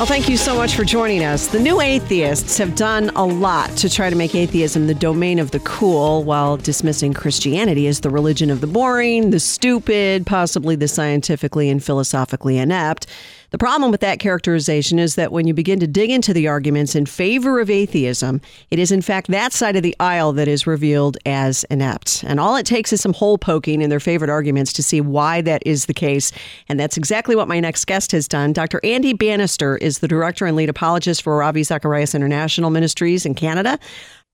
[0.00, 1.48] Well, thank you so much for joining us.
[1.48, 5.50] The new atheists have done a lot to try to make atheism the domain of
[5.50, 10.88] the cool while dismissing Christianity as the religion of the boring, the stupid, possibly the
[10.88, 13.08] scientifically and philosophically inept.
[13.50, 16.94] The problem with that characterization is that when you begin to dig into the arguments
[16.94, 18.40] in favor of atheism,
[18.70, 22.22] it is in fact that side of the aisle that is revealed as inept.
[22.26, 25.40] And all it takes is some hole poking in their favorite arguments to see why
[25.42, 26.30] that is the case.
[26.68, 28.52] And that's exactly what my next guest has done.
[28.52, 28.80] Dr.
[28.84, 33.80] Andy Bannister is the director and lead apologist for Ravi Zacharias International Ministries in Canada.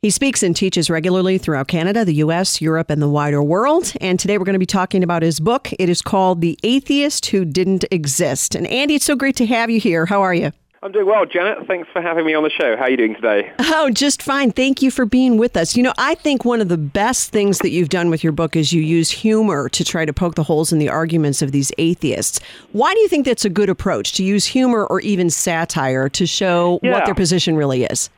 [0.03, 3.93] He speaks and teaches regularly throughout Canada, the US, Europe, and the wider world.
[4.01, 5.71] And today we're going to be talking about his book.
[5.79, 8.55] It is called The Atheist Who Didn't Exist.
[8.55, 10.05] And Andy, it's so great to have you here.
[10.05, 10.53] How are you?
[10.83, 11.67] I'm doing well, Janet.
[11.67, 12.77] Thanks for having me on the show.
[12.77, 13.51] How are you doing today?
[13.59, 14.53] Oh, just fine.
[14.53, 15.77] Thank you for being with us.
[15.77, 18.55] You know, I think one of the best things that you've done with your book
[18.55, 21.73] is you use humor to try to poke the holes in the arguments of these
[21.79, 22.39] atheists.
[22.73, 26.27] Why do you think that's a good approach to use humor or even satire to
[26.27, 26.93] show Yeah.
[26.93, 28.11] what their position really is?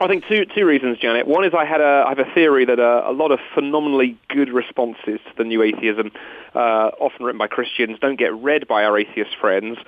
[0.00, 1.26] I think two two reasons, Janet.
[1.26, 4.18] One is I had a I have a theory that uh, a lot of phenomenally
[4.28, 6.10] good responses to the new atheism,
[6.54, 9.78] uh, often written by Christians, don't get read by our atheist friends.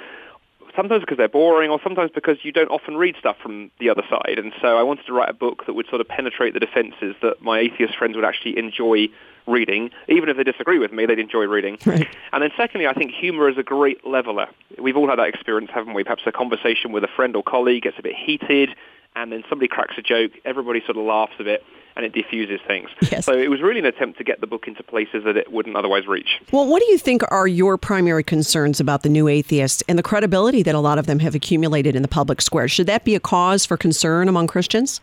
[0.75, 4.03] Sometimes because they're boring, or sometimes because you don't often read stuff from the other
[4.11, 4.39] side.
[4.39, 7.15] And so I wanted to write a book that would sort of penetrate the defences
[7.23, 9.09] that my atheist friends would actually enjoy
[9.47, 11.79] reading, even if they disagree with me, they'd enjoy reading.
[11.87, 12.09] Right.
[12.33, 14.49] And then secondly, I think humor is a great leveler.
[14.77, 16.03] We've all had that experience, haven't we?
[16.03, 18.71] Perhaps a conversation with a friend or colleague gets a bit heated,
[19.17, 21.65] and then somebody cracks a joke, everybody sort of laughs a bit,
[21.97, 22.91] and it diffuses things.
[23.11, 23.25] Yes.
[23.25, 25.77] So it was really an attempt to get the book into places that it wouldn't
[25.77, 26.39] otherwise reach.
[26.53, 30.03] Well, what do you think are your primary concerns about the new atheists and the
[30.03, 32.69] credibility that a lot of them have accumulated in the public square?
[32.69, 35.01] Should that be a cause for concern among Christians?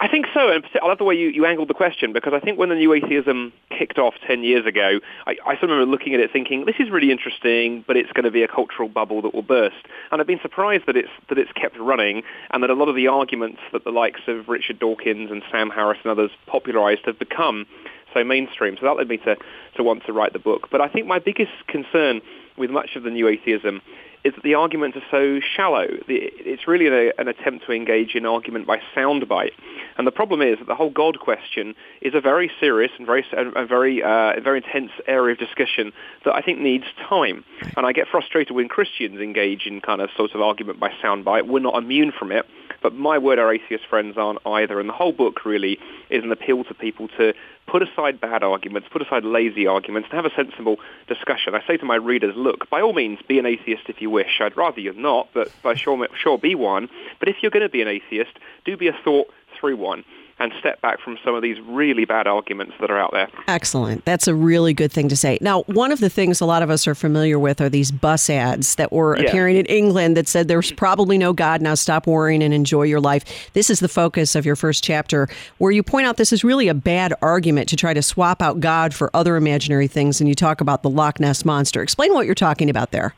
[0.00, 2.40] I think so, and I love the way you, you angled the question because I
[2.40, 5.90] think when the new atheism kicked off 10 years ago, I, I sort of remember
[5.90, 8.88] looking at it thinking, this is really interesting, but it's going to be a cultural
[8.88, 9.86] bubble that will burst.
[10.10, 12.96] And I've been surprised that it's, that it's kept running and that a lot of
[12.96, 17.18] the arguments that the likes of Richard Dawkins and Sam Harris and others popularized have
[17.18, 17.66] become
[18.12, 18.76] so mainstream.
[18.80, 19.36] So that led me to,
[19.76, 20.68] to want to write the book.
[20.70, 22.20] But I think my biggest concern
[22.56, 23.82] with much of the new atheism
[24.24, 25.86] is that the arguments are so shallow.
[26.08, 29.52] It's really an, an attempt to engage in argument by soundbite.
[29.98, 33.24] And the problem is that the whole God question is a very serious and very,
[33.32, 35.92] a very, uh, very intense area of discussion
[36.24, 37.44] that I think needs time.
[37.76, 41.46] And I get frustrated when Christians engage in kind of sort of argument by soundbite.
[41.46, 42.46] We're not immune from it.
[42.82, 44.78] But my word, our atheist friends aren't either.
[44.78, 45.78] And the whole book really
[46.10, 47.32] is an appeal to people to
[47.66, 50.76] put aside bad arguments, put aside lazy arguments, and have a sensible
[51.08, 51.54] discussion.
[51.54, 54.40] I say to my readers, look, by all means, be an atheist if you wish.
[54.40, 56.88] I'd rather you're not, but by sure, sure be one.
[57.18, 58.32] But if you're going to be an atheist,
[58.64, 60.04] do be a thought through one
[60.40, 63.28] and step back from some of these really bad arguments that are out there.
[63.46, 64.04] Excellent.
[64.04, 65.38] That's a really good thing to say.
[65.40, 68.28] Now, one of the things a lot of us are familiar with are these bus
[68.28, 69.28] ads that were Yeah.
[69.28, 73.00] appearing in England that said there's probably no God, now stop worrying and enjoy your
[73.00, 73.24] life.
[73.52, 76.66] This is the focus of your first chapter, where you point out this is really
[76.66, 80.34] a bad argument to try to swap out God for other imaginary things, and you
[80.34, 81.80] talk about the Loch Ness Monster.
[81.80, 83.14] Explain what you're talking about there.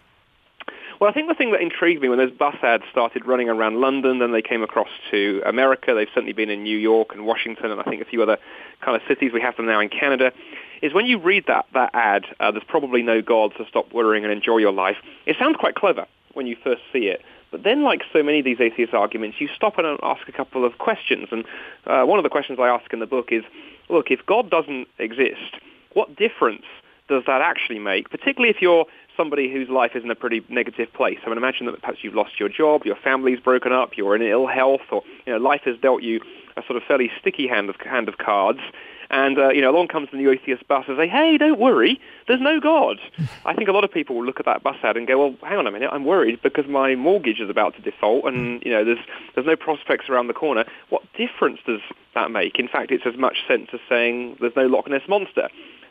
[0.99, 3.81] Well, I think the thing that intrigued me when those bus ads started running around
[3.81, 5.93] London, then they came across to America.
[5.95, 8.39] They've certainly been in New York and Washington, and I think a few other
[8.81, 9.33] kind of cities.
[9.33, 10.33] We have them now in Canada.
[10.81, 14.25] Is when you read that that ad, uh, there's probably no God, so stop worrying
[14.25, 14.97] and enjoy your life.
[15.27, 17.23] It sounds quite clever when you first see it.
[17.51, 20.65] But then, like so many of these atheist arguments, you stop and ask a couple
[20.65, 21.29] of questions.
[21.31, 21.45] And
[21.87, 23.45] uh, one of the questions I ask in the book is,
[23.91, 25.57] look, if God doesn't exist,
[25.93, 26.65] what difference
[27.09, 28.11] does that actually make?
[28.11, 31.19] Particularly if you're somebody whose life is in a pretty negative place.
[31.25, 34.23] I mean, imagine that perhaps you've lost your job, your family's broken up, you're in
[34.23, 36.21] ill health, or you know, life has dealt you
[36.57, 38.61] a sort of fairly sticky hand of hand of cards.
[39.09, 42.01] And uh, you know, along comes the new atheist bus and say, "Hey, don't worry,
[42.27, 42.99] there's no God."
[43.45, 45.35] I think a lot of people will look at that bus ad and go, "Well,
[45.49, 48.73] hang on a minute, I'm worried because my mortgage is about to default, and you
[48.73, 48.99] know, there's
[49.35, 50.65] there's no prospects around the corner.
[50.89, 51.81] What difference does
[52.15, 52.59] that make?
[52.59, 55.51] In fact, it's as much sense as saying there's no Loch Ness monster,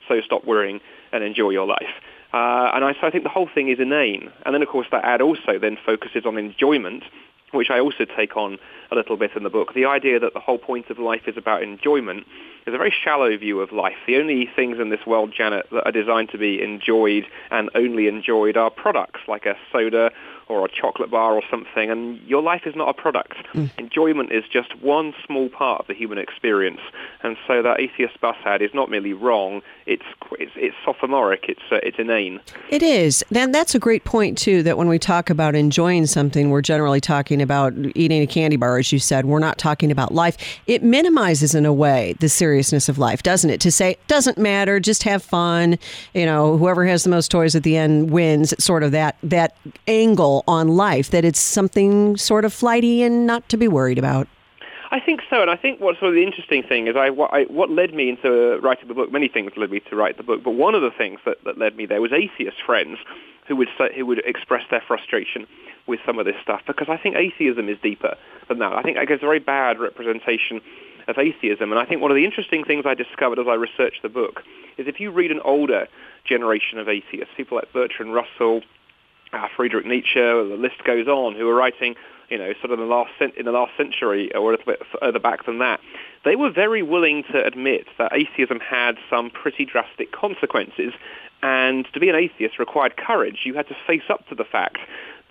[0.10, 0.81] so stop worrying
[1.13, 2.01] and enjoy your life."
[2.33, 4.31] Uh, and I, so I think the whole thing is inane.
[4.45, 7.04] And then, of course, that ad also then focuses on enjoyment,
[7.51, 8.57] which I also take on
[8.92, 9.74] a little bit in the book.
[9.74, 12.26] The idea that the whole point of life is about enjoyment
[12.68, 13.96] is a very shallow view of life.
[14.08, 18.08] The only things in this world, Janet, that are designed to be enjoyed and only
[18.08, 20.12] enjoyed are products like a soda
[20.48, 23.34] or a chocolate bar or something, and your life is not a product.
[23.54, 23.72] Mm.
[23.80, 26.81] Enjoyment is just one small part of the human experience,
[27.24, 30.04] and so that atheist bus ad is not merely wrong; it's
[30.34, 32.40] it's, it's sophomoric, it's uh, it's inane.
[32.70, 33.24] It is.
[33.31, 34.62] Then that's a great point too.
[34.62, 38.75] That when we talk about enjoying something, we're generally talking about eating a candy bar,
[38.77, 39.25] as you said.
[39.25, 40.38] We're not talking about life.
[40.68, 43.62] It minimizes, in a way, the seriousness of life, doesn't it?
[43.62, 45.77] To say doesn't matter, just have fun.
[46.13, 48.54] You know, whoever has the most toys at the end wins.
[48.54, 49.56] It's sort of that that
[49.88, 54.27] angle on life, that it's something sort of flighty and not to be worried about.
[54.92, 57.33] I think so, and I think what's sort of the interesting thing is I what,
[57.33, 59.12] I, what led me into writing the book.
[59.12, 61.57] Many things led me to write the book, but one of the things that, that
[61.57, 62.98] led me there was atheist friends
[63.48, 65.48] who would say, who would express their frustration
[65.88, 68.16] with some of this stuff because I think atheism is deeper
[68.47, 68.74] than that.
[68.74, 70.62] I think it gives a very bad representation
[71.07, 74.01] of atheism, and I think one of the interesting things I discovered as I researched
[74.01, 74.44] the book
[74.77, 75.88] is if you read an older
[76.24, 78.62] generation of atheists, people like Bertrand Russell,
[79.31, 81.95] uh, Friedrich Nietzsche, the list goes on, who were writing,
[82.30, 84.81] you know, sort of in the last in the last century or a little bit
[85.00, 85.80] further back than that,
[86.24, 90.94] they were very willing to admit that atheism had some pretty drastic consequences,
[91.44, 93.42] and to be an atheist required courage.
[93.44, 94.80] You had to face up to the fact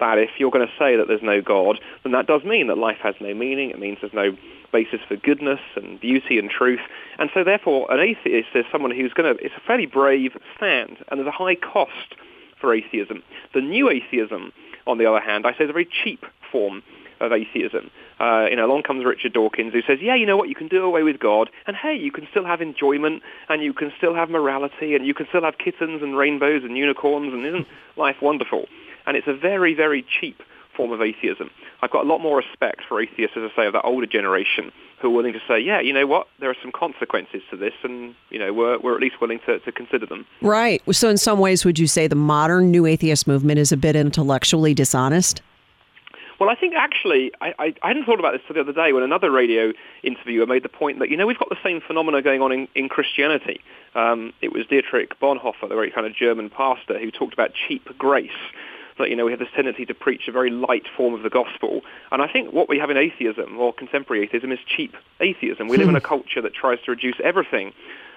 [0.00, 2.78] that if you're going to say that there's no God, then that does mean that
[2.78, 3.70] life has no meaning.
[3.70, 4.36] It means there's no
[4.72, 6.80] basis for goodness and beauty and truth.
[7.18, 10.98] And so therefore, an atheist is someone who's going to, it's a fairly brave stand,
[11.08, 12.16] and there's a high cost
[12.60, 13.22] for atheism.
[13.54, 14.52] The new atheism,
[14.86, 16.82] on the other hand, I say is a very cheap form
[17.20, 17.90] of atheism.
[18.18, 20.68] Uh, you know, along comes Richard Dawkins who says, yeah, you know what, you can
[20.68, 24.14] do away with God, and hey, you can still have enjoyment, and you can still
[24.14, 27.66] have morality, and you can still have kittens and rainbows and unicorns, and isn't
[27.96, 28.66] life wonderful?
[29.06, 30.42] And it's a very, very cheap
[30.76, 31.50] form of atheism.
[31.82, 34.72] I've got a lot more respect for atheists, as I say, of that older generation
[35.00, 37.74] who are willing to say, yeah, you know what, there are some consequences to this,
[37.82, 40.26] and you know we're, we're at least willing to, to consider them.
[40.40, 40.82] Right.
[40.92, 43.96] So in some ways, would you say the modern new atheist movement is a bit
[43.96, 45.42] intellectually dishonest?
[46.40, 49.04] Well, I think actually, I, I, I hadn't thought about this the other day when
[49.04, 49.72] another radio
[50.02, 52.68] interviewer made the point that, you know, we've got the same phenomena going on in,
[52.74, 53.60] in Christianity.
[53.94, 57.86] Um, it was Dietrich Bonhoeffer, the very kind of German pastor, who talked about cheap
[57.96, 58.32] grace
[58.98, 61.30] that you know we have this tendency to preach a very light form of the
[61.30, 61.82] gospel.
[62.12, 65.68] And I think what we have in atheism or contemporary atheism is cheap atheism.
[65.68, 66.06] We live in a hmm.
[66.06, 67.72] culture that tries to reduce everything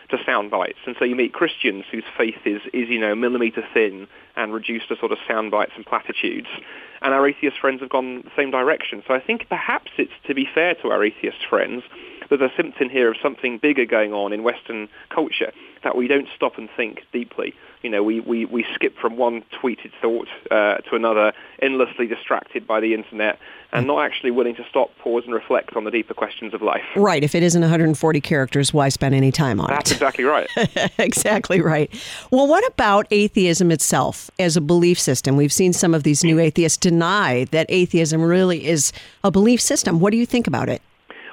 [0.10, 0.80] to sound bites.
[0.86, 4.88] And so you meet Christians whose faith is, is you know, millimeter thin and reduced
[4.90, 6.48] to sort of sound bites and platitudes.
[7.02, 9.04] And our atheist friends have gone the same direction.
[9.08, 11.84] So I think perhaps it's, to be fair to our atheist friends,
[12.30, 15.52] there's a symptom here of something bigger going on in Western culture
[15.84, 17.54] that we don't stop and think deeply.
[17.84, 22.66] You know, we, we, we skip from one tweeted thought uh, to another, endlessly distracted
[22.66, 23.40] by the internet,
[23.72, 26.84] and not actually willing to stop, pause, and reflect on the deeper questions of life.
[26.96, 27.24] Right.
[27.24, 30.00] If it isn't 140 characters, why spend any time on That's it?
[30.00, 30.50] That's exactly right.
[30.98, 31.94] exactly right.
[32.32, 35.38] Well, what about atheism itself as a belief system?
[35.38, 38.92] We've seen some of these new atheists deny that atheism really is
[39.24, 40.00] a belief system.
[40.00, 40.82] What do you think about it?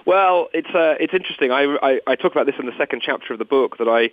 [0.06, 1.50] Well, it's uh, it's interesting.
[1.50, 4.10] I, I, I talk about this in the second chapter of the book that I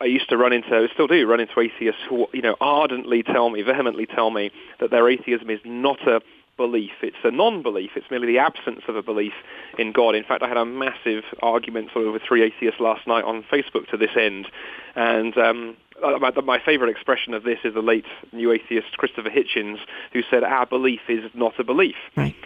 [0.00, 3.50] I used to run into, still do run into atheists who you know ardently tell
[3.50, 4.50] me, vehemently tell me
[4.80, 6.22] that their atheism is not a
[6.56, 6.92] belief.
[7.02, 7.90] It's a non-belief.
[7.96, 9.32] It's merely the absence of a belief
[9.78, 10.14] in God.
[10.14, 13.42] In fact, I had a massive argument sort of with three atheists last night on
[13.42, 14.46] Facebook to this end.
[14.94, 15.76] And um,
[16.20, 19.78] my, my favorite expression of this is the late new atheist Christopher Hitchens,
[20.12, 21.96] who said, our belief is not a belief.
[22.16, 22.36] Right.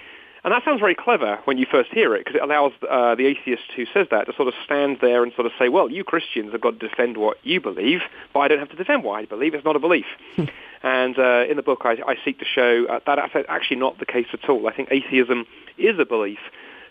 [0.44, 3.26] And that sounds very clever when you first hear it, because it allows uh, the
[3.26, 6.04] atheist who says that to sort of stand there and sort of say, well, you
[6.04, 8.00] Christians have got to defend what you believe,
[8.32, 9.54] but I don't have to defend what I believe.
[9.54, 10.06] It's not a belief.
[10.82, 13.98] and uh, in the book, I, I seek to show uh, that that's actually not
[13.98, 14.68] the case at all.
[14.68, 16.38] I think atheism is a belief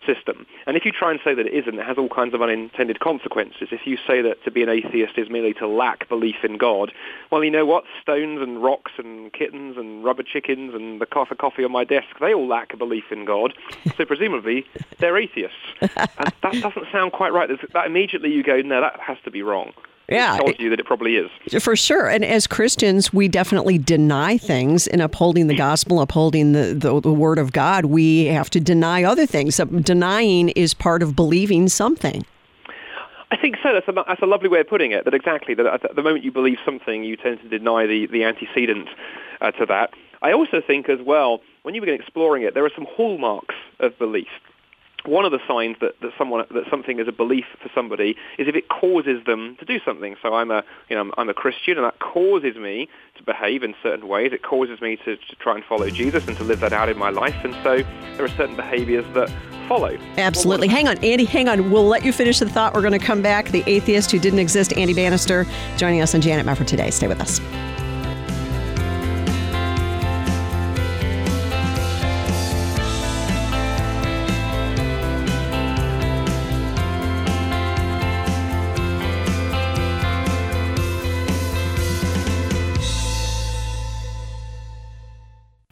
[0.08, 0.46] system.
[0.66, 3.00] And if you try and say that it isn't, it has all kinds of unintended
[3.00, 3.68] consequences.
[3.72, 6.92] If you say that to be an atheist is merely to lack belief in God,
[7.30, 7.84] well, you know what?
[8.02, 11.84] Stones and rocks and kittens and rubber chickens and the cup of coffee on my
[11.84, 13.54] desk, they all lack a belief in God.
[13.98, 14.64] So presumably
[15.00, 15.58] they're atheists.
[15.82, 15.90] And
[16.44, 17.50] that doesn't sound quite right.
[17.74, 19.74] That immediately you go, no, that has to be wrong
[20.10, 21.30] yeah, tells you that it probably is.
[21.62, 22.08] For sure.
[22.08, 27.14] And as Christians, we definitely deny things in upholding the gospel, upholding the, the, the
[27.14, 27.86] word of God.
[27.86, 29.56] We have to deny other things.
[29.56, 32.26] So denying is part of believing something.
[33.30, 33.74] I think so.
[33.74, 35.04] That's a, that's a lovely way of putting it.
[35.04, 38.24] That exactly, that at the moment you believe something, you tend to deny the, the
[38.24, 38.88] antecedent
[39.42, 39.94] uh, to that.
[40.22, 43.98] I also think as well, when you begin exploring it, there are some hallmarks of
[44.00, 44.30] belief
[45.08, 48.48] one of the signs that, that someone that something is a belief for somebody is
[48.48, 50.16] if it causes them to do something.
[50.22, 53.74] So I'm a you know I'm a Christian and that causes me to behave in
[53.82, 54.32] certain ways.
[54.34, 56.98] It causes me to, to try and follow Jesus and to live that out in
[56.98, 57.36] my life.
[57.44, 57.84] And so
[58.16, 59.32] there are certain behaviors that
[59.68, 59.98] follow.
[60.18, 60.68] Absolutely.
[60.68, 61.72] Hang on, Andy, hang on.
[61.72, 62.74] We'll let you finish the thought.
[62.74, 63.50] We're going to come back.
[63.50, 65.46] The atheist who didn't exist, Andy Bannister,
[65.78, 66.90] joining us on Janet Mefford today.
[66.92, 67.40] Stay with us.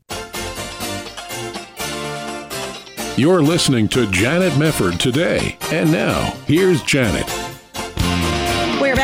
[3.17, 5.57] You're listening to Janet Mefford today.
[5.71, 7.27] And now, here's Janet.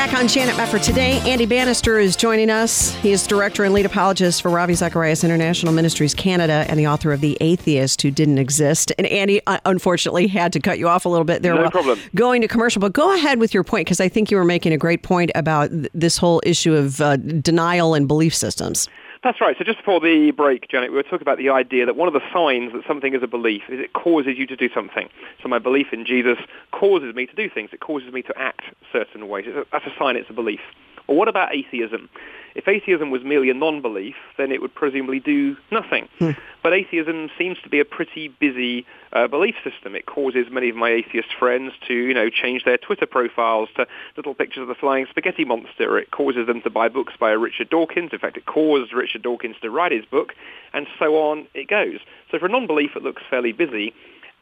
[0.05, 1.19] Back on Janet Mefford today.
[1.25, 2.93] Andy Bannister is joining us.
[2.97, 7.12] He is director and lead apologist for Ravi Zacharias International Ministries Canada and the author
[7.12, 8.91] of The Atheist Who Didn't Exist.
[9.00, 11.55] And Andy, uh, unfortunately, had to cut you off a little bit there.
[11.55, 12.00] No problem.
[12.13, 14.74] Going to commercial, but go ahead with your point because I think you were making
[14.74, 18.88] a great point about th- this whole issue of uh, denial and belief systems.
[19.25, 19.55] That's right.
[19.58, 22.13] So just before the break, Janet, we were talking about the idea that one of
[22.13, 25.10] the signs that something is a belief is it causes you to do something.
[25.41, 26.38] So my belief in Jesus
[26.72, 27.72] causes me to do things.
[27.74, 28.62] It causes me to act
[28.94, 29.46] certain ways.
[29.72, 30.60] That's a sign it's a belief.
[31.08, 32.08] Well, what about atheism?
[32.55, 36.07] If atheism was merely a non-belief, then it would presumably do nothing.
[36.19, 36.31] Hmm.
[36.63, 39.93] But atheism seems to be a pretty busy uh, belief system.
[39.93, 43.85] It causes many of my atheist friends to, you know, change their Twitter profiles to
[44.15, 46.00] little pictures of the flying spaghetti monster.
[46.00, 48.12] It causes them to buy books by Richard Dawkins.
[48.13, 50.33] In fact, it caused Richard Dawkins to write his book,
[50.74, 52.00] and so on it goes.
[52.31, 53.93] So for a non-belief, it looks fairly busy.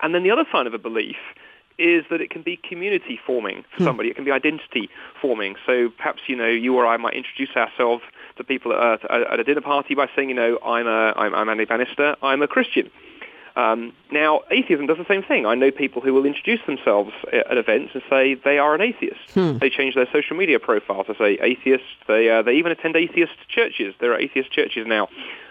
[0.01, 1.17] And then the other sign of a belief
[1.77, 3.83] is that it can be community forming for hmm.
[3.85, 4.09] somebody.
[4.09, 4.89] It can be identity
[5.21, 5.55] forming.
[5.65, 8.03] So perhaps, you know, you or I might introduce ourselves
[8.37, 11.49] to people at, at a dinner party by saying, you know, I'm, a, I'm, I'm
[11.49, 12.89] Andy Bannister, I'm a Christian.
[13.55, 15.45] Um, now, atheism does the same thing.
[15.45, 19.19] I know people who will introduce themselves at events and say they are an atheist.
[19.33, 19.59] Hmm.
[19.59, 21.83] They change their social media profile to say atheist.
[22.07, 23.93] They, uh, they even attend atheist churches.
[23.99, 25.07] There are atheist churches now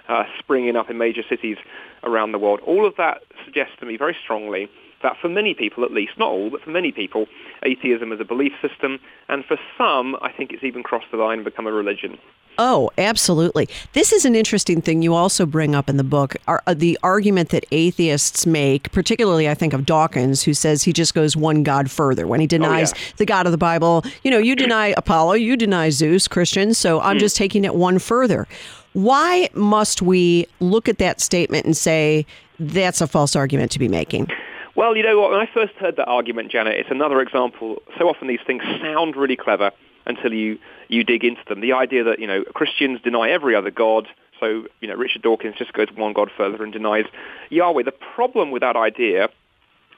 [0.08, 1.58] uh, springing up in major cities
[2.02, 2.60] around the world.
[2.66, 4.68] All of that suggests to me very strongly
[5.02, 7.26] that for many people at least, not all, but for many people,
[7.64, 11.38] atheism is a belief system, and for some, I think it's even crossed the line
[11.38, 12.18] and become a religion.
[12.58, 13.68] Oh, absolutely.
[13.94, 16.98] This is an interesting thing you also bring up in the book are, uh, the
[17.02, 21.62] argument that atheists make, particularly I think of Dawkins, who says he just goes one
[21.62, 23.12] God further when he denies oh, yeah.
[23.16, 24.04] the God of the Bible.
[24.22, 27.20] You know, you deny Apollo, you deny Zeus, Christians, so I'm mm.
[27.20, 28.46] just taking it one further.
[28.92, 32.26] Why must we look at that statement and say
[32.60, 34.28] that's a false argument to be making?
[34.74, 35.30] Well, you know what?
[35.30, 37.82] When I first heard that argument, Janet, it's another example.
[37.98, 39.70] So often these things sound really clever
[40.06, 41.60] until you, you dig into them.
[41.60, 44.08] The idea that, you know, Christians deny every other God.
[44.40, 47.04] So, you know, Richard Dawkins just goes one God further and denies
[47.50, 47.82] Yahweh.
[47.82, 49.24] The problem with that idea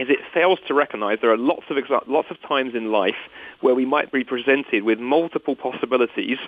[0.00, 3.14] is it fails to recognize there are lots of exa- lots of times in life
[3.61, 6.38] where we might be presented with multiple possibilities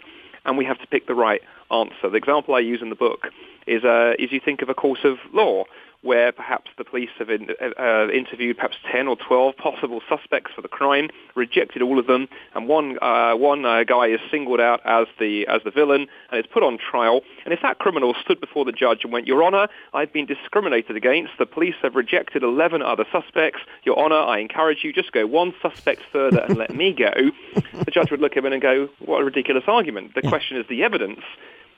[0.44, 1.40] and we have to pick the right
[1.70, 2.10] answer.
[2.10, 3.28] The example I use in the book
[3.68, 5.64] is, uh, is you think of a course of law
[6.06, 7.48] where perhaps the police have in,
[7.78, 12.28] uh, interviewed perhaps 10 or 12 possible suspects for the crime, rejected all of them,
[12.54, 16.40] and one, uh, one uh, guy is singled out as the, as the villain and
[16.40, 17.22] is put on trial.
[17.44, 20.96] And if that criminal stood before the judge and went, Your Honor, I've been discriminated
[20.96, 25.26] against, the police have rejected 11 other suspects, Your Honor, I encourage you, just go
[25.26, 27.12] one suspect further and let me go,
[27.84, 30.14] the judge would look at him and go, What a ridiculous argument.
[30.14, 31.20] The question is the evidence,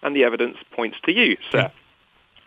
[0.03, 1.73] and the evidence points to you, sir.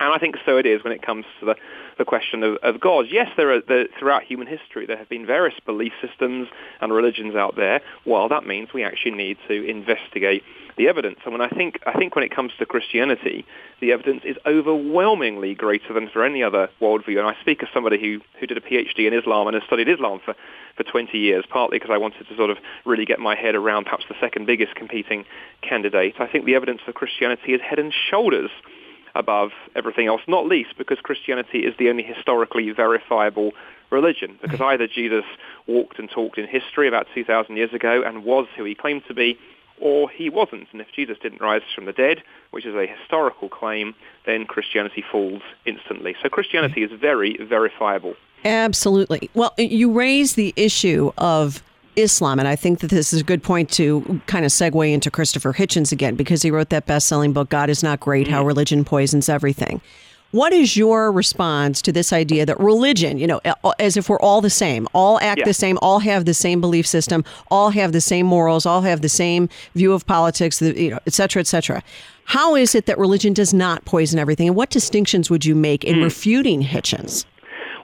[0.02, 1.54] And I think so it is when it comes to the,
[1.96, 3.06] the question of, of God.
[3.10, 6.48] Yes, there are there, throughout human history there have been various belief systems
[6.80, 7.80] and religions out there.
[8.04, 10.42] Well, that means we actually need to investigate
[10.76, 11.18] the evidence.
[11.24, 13.44] And when I think I think when it comes to Christianity,
[13.80, 17.18] the evidence is overwhelmingly greater than for any other worldview.
[17.18, 19.88] And I speak as somebody who, who did a PhD in Islam and has studied
[19.88, 20.34] Islam for,
[20.76, 23.84] for 20 years, partly because I wanted to sort of really get my head around
[23.84, 25.24] perhaps the second biggest competing
[25.60, 26.14] candidate.
[26.18, 28.50] I think the evidence for Christianity is head and shoulders
[29.14, 33.52] above everything else, not least because Christianity is the only historically verifiable
[33.90, 34.42] religion, mm.
[34.42, 35.24] because either Jesus
[35.66, 39.14] walked and talked in history about 2,000 years ago and was who he claimed to
[39.14, 39.38] be,
[39.80, 40.68] or he wasn't.
[40.72, 43.94] And if Jesus didn't rise from the dead, which is a historical claim,
[44.26, 46.14] then Christianity falls instantly.
[46.22, 48.14] So Christianity is very verifiable.
[48.44, 49.30] Absolutely.
[49.34, 51.62] Well, you raise the issue of
[51.96, 52.38] Islam.
[52.38, 55.52] And I think that this is a good point to kind of segue into Christopher
[55.52, 58.48] Hitchens again, because he wrote that best selling book, God is Not Great How mm-hmm.
[58.48, 59.80] Religion Poisons Everything.
[60.30, 63.42] What is your response to this idea that religion, you know,
[63.78, 65.44] as if we're all the same, all act Yeah.
[65.44, 69.02] the same, all have the same belief system, all have the same morals, all have
[69.02, 71.82] the same view of politics, you know, et cetera, et cetera.
[72.24, 74.46] How is it that religion does not poison everything?
[74.46, 76.04] And what distinctions would you make in hmm.
[76.04, 77.26] refuting Hitchens?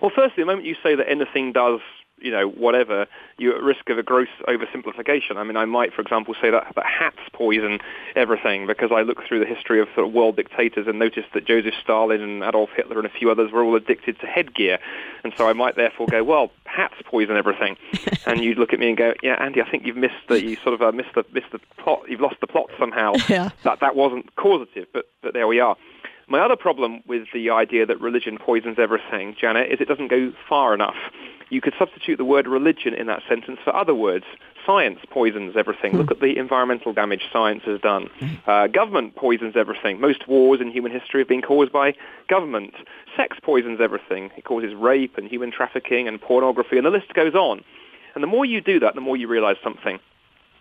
[0.01, 1.81] Well, firstly, the moment you say that anything does,
[2.21, 3.07] you know, whatever,
[3.39, 5.37] you're at risk of a gross oversimplification.
[5.37, 7.79] I mean, I might, for example, say that, that hats poison
[8.17, 11.45] everything because I look through the history of sort of world dictators and noticed that
[11.47, 14.79] Joseph Stalin and Adolf Hitler and a few others were all addicted to headgear.
[15.25, 17.77] And so I might therefore go, well, hats poison everything.
[18.27, 20.57] and you'd look at me and go, yeah, Andy, I think you've missed the, you
[20.57, 23.15] sort of uh, missed the, missed the plot, you've lost the plot somehow.
[23.29, 23.51] Yeah.
[23.63, 25.77] That, that wasn't causative, but, but there we are.
[26.29, 30.33] My other problem with the idea that religion poisons everything, Janet, is it doesn't go
[30.47, 30.97] far enough.
[31.49, 34.27] You could substitute the word religion in that sentence for other words.
[34.67, 35.97] Science poisons everything.
[35.97, 38.11] Look at the environmental damage science has done.
[38.47, 39.99] Uh, government poisons everything.
[39.99, 41.95] Most wars in human history have been caused by
[42.29, 42.75] government.
[43.17, 44.31] Sex poisons everything.
[44.37, 47.65] It causes rape and human trafficking and pornography, and the list goes on.
[48.15, 49.99] And the more you do that, the more you realize something.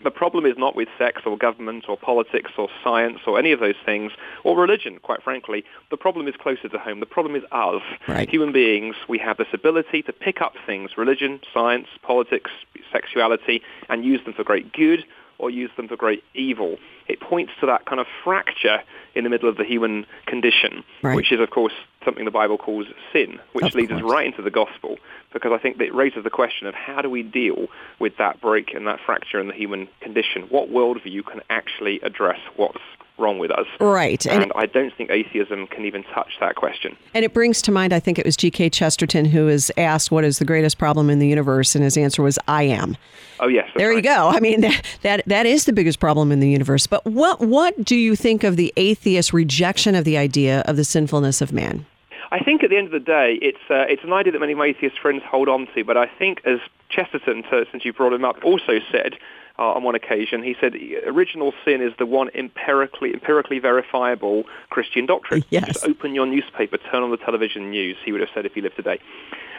[0.03, 3.59] The problem is not with sex or government or politics or science or any of
[3.59, 4.11] those things
[4.43, 5.63] or religion, quite frankly.
[5.89, 6.99] The problem is closer to home.
[6.99, 7.81] The problem is us.
[8.07, 8.29] Right.
[8.29, 12.51] Human beings, we have this ability to pick up things, religion, science, politics,
[12.91, 15.03] sexuality, and use them for great good
[15.39, 16.77] or use them for great evil.
[17.07, 18.81] It points to that kind of fracture
[19.15, 21.15] in the middle of the human condition, Right.
[21.15, 21.73] which is, of course,
[22.05, 24.97] something the Bible calls sin, which Of leads us right into the gospel,
[25.33, 27.67] because I think that it raises the question of how do we deal
[27.99, 30.43] with that break and that fracture in the human condition?
[30.49, 32.77] What worldview can actually address what's
[33.17, 33.65] wrong with us?
[33.79, 34.23] Right.
[34.27, 36.95] And- And, I don't think atheism can even touch that question.
[37.15, 38.69] And it brings to mind, I think it was G.K.
[38.69, 41.73] Chesterton who was asked, What is the greatest problem in the universe?
[41.73, 42.95] And his answer was, I am.
[43.39, 43.69] Oh, yes.
[43.75, 44.29] There you go.
[44.29, 46.85] I mean, that, that, that is the biggest problem in the universe.
[46.85, 50.83] But what, what do you think of the atheist rejection of the idea of the
[50.83, 51.85] sinfulness of man?
[52.31, 54.51] I think at the end of the day, it's uh, it's an idea that many
[54.51, 55.83] of my atheist friends hold on to.
[55.83, 59.15] But I think, as Chesterton, since you brought him up, also said
[59.57, 65.05] uh, on one occasion, he said original sin is the one empirically empirically verifiable Christian
[65.05, 65.43] doctrine.
[65.49, 65.65] Yes.
[65.67, 67.95] Just open your newspaper, turn on the television news.
[68.03, 68.99] He would have said if he lived today,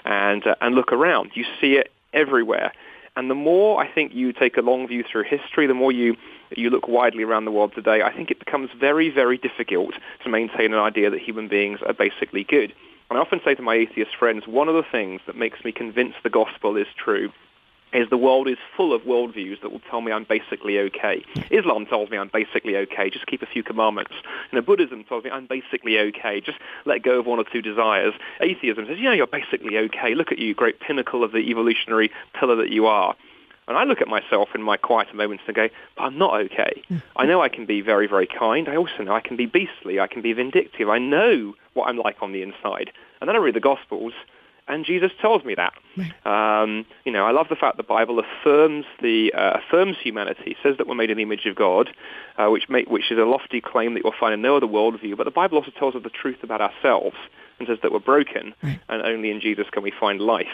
[0.04, 1.30] and uh, and look around.
[1.34, 2.72] You see it everywhere.
[3.16, 6.16] And the more I think you take a long view through history, the more you
[6.56, 10.28] you look widely around the world today, I think it becomes very, very difficult to
[10.28, 12.72] maintain an idea that human beings are basically good.
[13.10, 15.72] And I often say to my atheist friends, one of the things that makes me
[15.72, 17.32] convinced the gospel is true
[17.92, 21.24] is the world is full of worldviews that will tell me I'm basically okay.
[21.50, 24.12] Islam tells me I'm basically okay, just keep a few commandments.
[24.52, 27.62] You know, Buddhism tells me I'm basically okay, just let go of one or two
[27.62, 28.14] desires.
[28.40, 30.14] Atheism says, know, you're basically okay.
[30.14, 33.16] Look at you, great pinnacle of the evolutionary pillar that you are.
[33.68, 36.82] And I look at myself in my quieter moments and go, but I'm not okay.
[37.16, 38.66] I know I can be very, very kind.
[38.68, 40.00] I also know I can be beastly.
[40.00, 40.88] I can be vindictive.
[40.88, 42.90] I know what I'm like on the inside.
[43.20, 44.14] And then I read the Gospels,
[44.66, 45.74] and Jesus tells me that.
[46.26, 50.76] Um, you know, I love the fact the Bible affirms the uh, affirms humanity, says
[50.78, 51.90] that we're made in the image of God,
[52.38, 55.16] uh, which make, which is a lofty claim that you'll find in no other worldview.
[55.16, 57.16] But the Bible also tells us the truth about ourselves.
[57.58, 58.80] and says that we're broken, right.
[58.88, 60.46] and only in Jesus can we find life.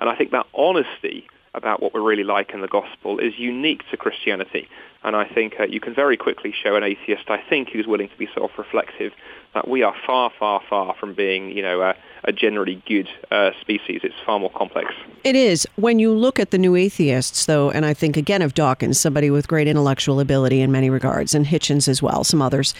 [0.00, 3.82] And I think that honesty about what we're really like in the gospel is unique
[3.90, 4.68] to Christianity.
[5.02, 8.08] And I think uh, you can very quickly show an atheist, I think, who's willing
[8.08, 9.12] to be self-reflective,
[9.54, 13.52] that we are far, far, far from being, you know, a, a generally good uh,
[13.60, 14.00] species.
[14.02, 14.92] It's far more complex.
[15.24, 15.66] It is.
[15.76, 19.30] When you look at the new atheists, though, and I think again of Dawkins, somebody
[19.30, 22.74] with great intellectual ability in many regards, and Hitchens as well, some others,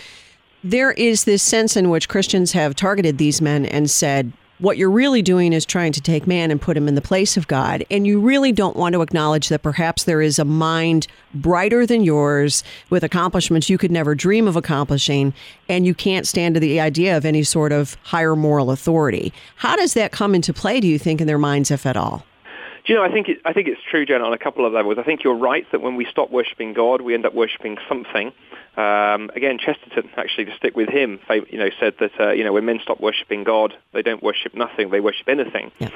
[0.65, 4.91] there is this sense in which Christians have targeted these men and said, what you're
[4.91, 7.85] really doing is trying to take man and put him in the place of God.
[7.91, 12.03] And you really don't want to acknowledge that perhaps there is a mind brighter than
[12.03, 15.33] yours with accomplishments you could never dream of accomplishing.
[15.69, 19.33] And you can't stand to the idea of any sort of higher moral authority.
[19.57, 22.25] How does that come into play, do you think, in their minds, if at all?
[22.89, 24.73] Do you know, I think it, I think it's true, Jen, on a couple of
[24.73, 24.97] levels.
[24.99, 28.33] I think you're right that when we stop worshiping God, we end up worshiping something.
[28.79, 31.21] Um, again, Chesterton, actually, to stick with him,
[31.51, 34.55] you know, said that uh, you know when men stop worshiping God, they don't worship
[34.55, 35.71] nothing; they worship anything.
[35.79, 35.91] Yeah.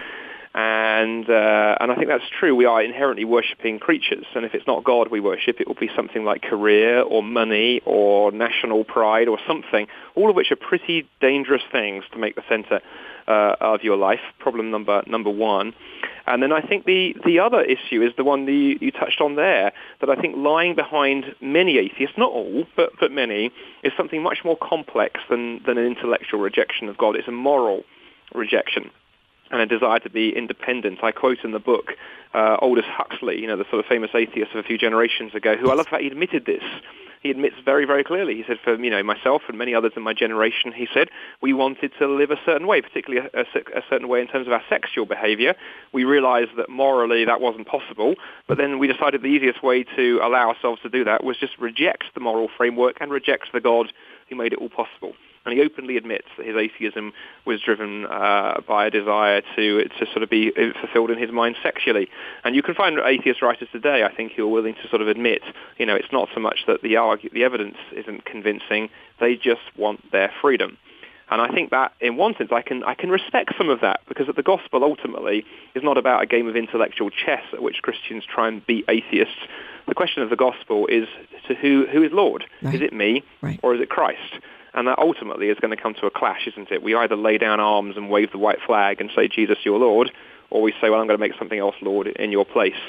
[0.54, 2.54] And uh, and I think that's true.
[2.54, 5.88] We are inherently worshiping creatures, and if it's not God we worship, it will be
[5.96, 9.86] something like career or money or national pride or something.
[10.14, 12.82] All of which are pretty dangerous things to make the center
[13.26, 14.20] uh, of your life.
[14.40, 15.72] Problem number number one.
[16.26, 19.20] And then I think the, the other issue is the one that you, you touched
[19.20, 23.50] on there, that I think lying behind many atheists, not all, but, but many,
[23.82, 27.16] is something much more complex than, than an intellectual rejection of God.
[27.16, 27.84] It's a moral
[28.34, 28.90] rejection
[29.52, 31.04] and a desire to be independent.
[31.04, 31.92] I quote in the book
[32.34, 35.56] uh, Aldous Huxley, you know, the sort of famous atheist of a few generations ago,
[35.56, 36.64] who I love that he admitted this
[37.22, 38.34] he admits very, very clearly.
[38.34, 41.08] He said, for you know myself and many others in my generation, he said
[41.40, 44.46] we wanted to live a certain way, particularly a, a, a certain way in terms
[44.46, 45.54] of our sexual behavior.
[45.92, 48.14] We realized that morally that wasn't possible,
[48.48, 51.56] but then we decided the easiest way to allow ourselves to do that was just
[51.58, 53.92] reject the moral framework and reject the God
[54.28, 57.12] who made it all possible and he openly admits that his atheism
[57.44, 61.56] was driven uh, by a desire to to sort of be fulfilled in his mind
[61.62, 62.08] sexually.
[62.44, 65.08] And you can find atheist writers today, I think, who are willing to sort of
[65.08, 65.42] admit,
[65.78, 68.88] you know, it's not so much that the argue, the evidence isn't convincing;
[69.20, 70.78] they just want their freedom.
[71.32, 74.00] And I think that, in one sense, I can I can respect some of that
[74.06, 78.24] because the gospel ultimately is not about a game of intellectual chess at which Christians
[78.26, 79.40] try and beat atheists.
[79.88, 81.08] The question of the gospel is
[81.48, 82.44] to who who is Lord?
[82.60, 82.74] Right.
[82.74, 83.58] Is it me right.
[83.62, 84.40] or is it Christ?
[84.74, 86.82] And that ultimately is going to come to a clash, isn't it?
[86.82, 90.10] We either lay down arms and wave the white flag and say, Jesus, your Lord,
[90.50, 92.80] or we say, well, I'm going to make something else Lord in your place.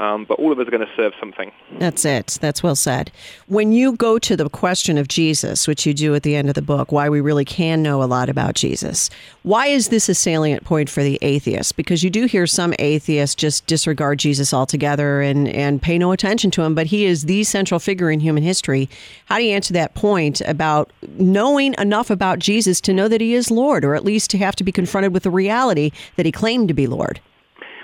[0.00, 1.52] Um, but all of us are going to serve something.
[1.78, 2.38] That's it.
[2.40, 3.12] That's well said.
[3.48, 6.54] When you go to the question of Jesus, which you do at the end of
[6.54, 9.10] the book, why we really can know a lot about Jesus,
[9.42, 11.76] why is this a salient point for the atheist?
[11.76, 16.50] Because you do hear some atheists just disregard Jesus altogether and, and pay no attention
[16.52, 18.88] to him, but he is the central figure in human history.
[19.26, 23.34] How do you answer that point about knowing enough about Jesus to know that he
[23.34, 26.32] is Lord, or at least to have to be confronted with the reality that he
[26.32, 27.20] claimed to be Lord?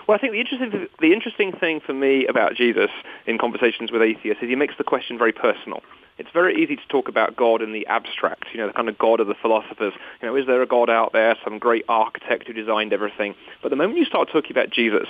[0.06, 2.90] Well, I think the interesting, the interesting thing for me about Jesus
[3.26, 5.82] in conversations with atheists is he makes the question very personal.
[6.16, 8.96] It's very easy to talk about God in the abstract, you know, the kind of
[8.96, 9.92] God of the philosophers.
[10.22, 13.34] You know, is there a God out there, some great architect who designed everything?
[13.62, 15.08] But the moment you start talking about Jesus,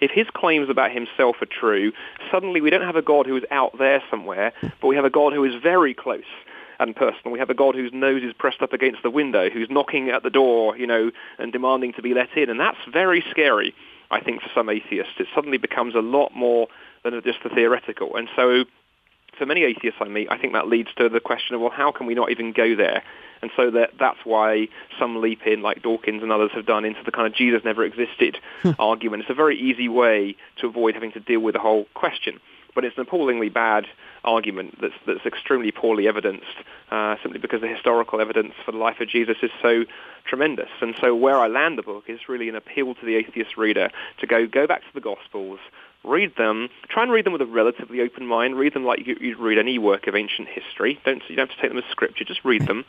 [0.00, 1.92] if his claims about himself are true,
[2.30, 5.10] suddenly we don't have a God who is out there somewhere, but we have a
[5.10, 6.22] God who is very close
[6.78, 7.32] and personal.
[7.32, 10.22] We have a God whose nose is pressed up against the window, who's knocking at
[10.22, 12.48] the door, you know, and demanding to be let in.
[12.48, 13.74] And that's very scary.
[14.10, 15.14] I think, for some atheists.
[15.18, 16.68] It suddenly becomes a lot more
[17.04, 18.16] than just the theoretical.
[18.16, 18.64] And so
[19.38, 21.92] for many atheists I meet, I think that leads to the question of, well, how
[21.92, 23.02] can we not even go there?
[23.40, 24.68] And so that that's why
[24.98, 27.84] some leap in, like Dawkins and others have done, into the kind of Jesus never
[27.84, 28.70] existed hmm.
[28.78, 29.22] argument.
[29.22, 32.40] It's a very easy way to avoid having to deal with the whole question.
[32.78, 33.88] But it's an appallingly bad
[34.22, 36.46] argument that's, that's extremely poorly evidenced
[36.92, 39.82] uh, simply because the historical evidence for the life of Jesus is so
[40.24, 40.68] tremendous.
[40.80, 43.90] And so where I land the book is really an appeal to the atheist reader
[44.20, 45.58] to go, go back to the Gospels,
[46.08, 46.68] read them.
[46.88, 48.56] Try and read them with a relatively open mind.
[48.56, 50.98] Read them like you, would read any work of ancient history.
[51.04, 52.24] Don't you don't have to take them as scripture.
[52.24, 52.84] Just read them,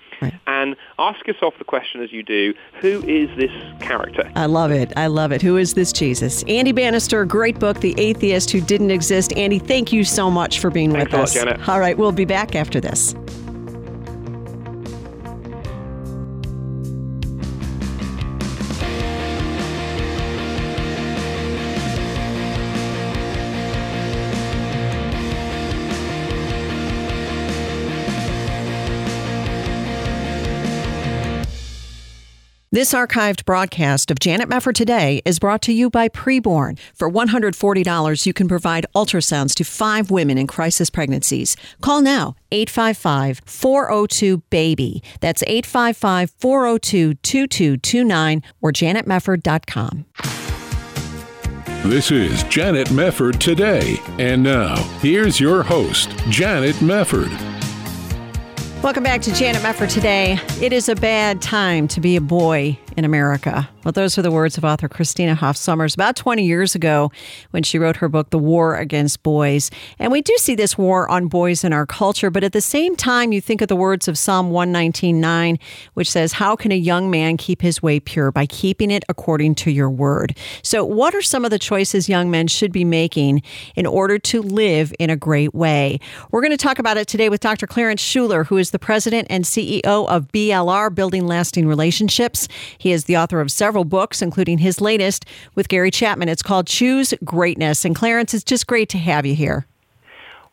[0.48, 3.52] and ask yourself the question as you do: Who is this
[3.82, 4.32] character?
[4.36, 4.94] I love it.
[4.96, 5.42] I love it.
[5.42, 6.44] Who is this Jesus?
[6.48, 9.34] Andy Bannister, great book, The Atheist Who Didn't Exist.
[9.38, 11.36] Andy, thank you so much for being Thanks with us.
[11.36, 13.16] Lot, All right, we'll be back after this.
[32.72, 36.78] This archived broadcast of Janet Mefford Today is brought to you by Preborn.
[36.94, 41.58] For $140, you can provide ultrasounds to five women in crisis pregnancies.
[41.82, 45.02] Call now, 855 402 BABY.
[45.20, 50.06] That's 855 402 2229 or janetmefford.com.
[51.90, 53.98] This is Janet Mefford Today.
[54.20, 57.59] And now, here's your host, Janet Mefford.
[58.82, 60.40] Welcome back to Janet Mefford today.
[60.62, 63.68] It is a bad time to be a boy in America.
[63.86, 67.12] Well, those are the words of author Christina Hoff Sommers about 20 years ago
[67.52, 69.72] when she wrote her book, The War Against Boys.
[69.98, 72.98] And we do see this war on boys in our culture, but at the same
[72.98, 75.60] time, you think of the words of Psalm 119.9,
[75.94, 78.34] which says, How can a young man keep his way pure?
[78.34, 80.38] By keeping it according to your word.
[80.62, 83.44] So, what are some of the choices young men should be making
[83.78, 86.00] in order to live in a great way?
[86.32, 87.66] We're going to talk about it today with Dr.
[87.66, 92.50] Clarence Shuler, who is the president and CEO of BLR, Building Lasting Relationships.
[92.78, 95.26] He is the author of several books, including his latest
[95.56, 96.30] with Gary Chapman.
[96.30, 97.86] It's called Choose Greatness.
[97.86, 99.66] And Clarence, it's just great to have you here.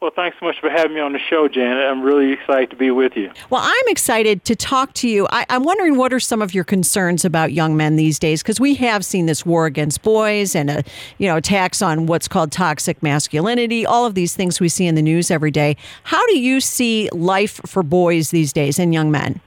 [0.01, 1.83] Well, thanks so much for having me on the show, Janet.
[1.83, 3.33] I'm really excited to be with you.
[3.49, 5.27] Well, I'm excited to talk to you.
[5.31, 8.43] I, am wondering what are some of your concerns about young men these days?
[8.43, 10.85] Because we have seen this war against boys and a,
[11.17, 13.87] you know attacks on what's called toxic masculinity.
[13.87, 15.77] All of these things we see in the news every day.
[16.03, 19.41] How do you see life for boys these days and young men?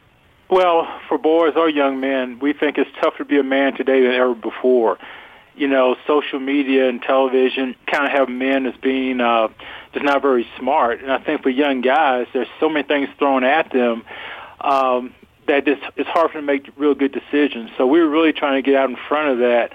[0.49, 4.01] Well, for boys or young men, we think it's tougher to be a man today
[4.01, 4.97] than ever before.
[5.55, 9.49] You know, social media and television kind of have men as being uh,
[9.93, 11.01] just not very smart.
[11.01, 14.03] And I think for young guys, there's so many things thrown at them
[14.61, 15.13] um,
[15.47, 17.69] that it's, it's hard for them to make real good decisions.
[17.77, 19.73] So we were really trying to get out in front of that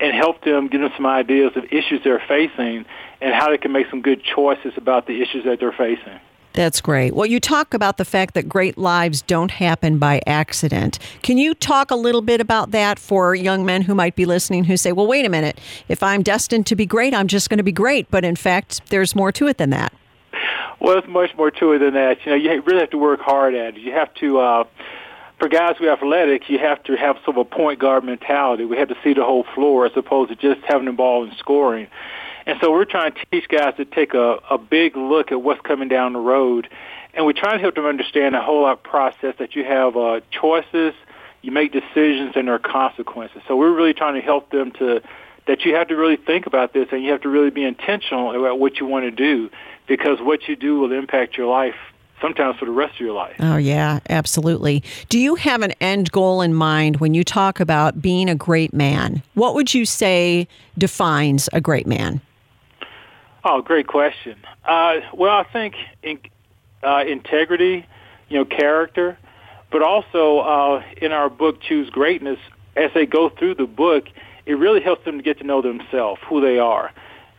[0.00, 2.84] and help them, give them some ideas of issues they're facing
[3.20, 6.18] and how they can make some good choices about the issues that they're facing.
[6.56, 7.14] That's great.
[7.14, 10.98] Well, you talk about the fact that great lives don't happen by accident.
[11.20, 14.64] Can you talk a little bit about that for young men who might be listening
[14.64, 17.58] who say, well, wait a minute, if I'm destined to be great, I'm just going
[17.58, 18.10] to be great.
[18.10, 19.92] But in fact, there's more to it than that.
[20.80, 22.24] Well, there's much more to it than that.
[22.24, 23.80] You know, you really have to work hard at it.
[23.82, 24.64] You have to, uh,
[25.38, 28.64] for guys who are athletic, you have to have sort of a point guard mentality.
[28.64, 31.36] We have to see the whole floor as opposed to just having the ball and
[31.36, 31.88] scoring.
[32.46, 35.60] And so we're trying to teach guys to take a, a big look at what's
[35.62, 36.68] coming down the road.
[37.12, 40.20] And we're trying to help them understand the whole lot process that you have uh,
[40.30, 40.94] choices,
[41.42, 43.42] you make decisions, and there are consequences.
[43.48, 45.02] So we're really trying to help them to
[45.46, 48.34] that you have to really think about this and you have to really be intentional
[48.36, 49.48] about what you want to do
[49.86, 51.76] because what you do will impact your life
[52.20, 53.36] sometimes for the rest of your life.
[53.38, 54.82] Oh, yeah, absolutely.
[55.08, 58.72] Do you have an end goal in mind when you talk about being a great
[58.72, 59.22] man?
[59.34, 62.20] What would you say defines a great man?
[63.48, 64.36] Oh, great question.
[64.64, 66.18] Uh, well, I think in,
[66.82, 67.86] uh, integrity,
[68.28, 69.16] you know, character,
[69.70, 72.40] but also uh, in our book, Choose Greatness,
[72.74, 74.06] as they go through the book,
[74.46, 76.90] it really helps them to get to know themselves, who they are.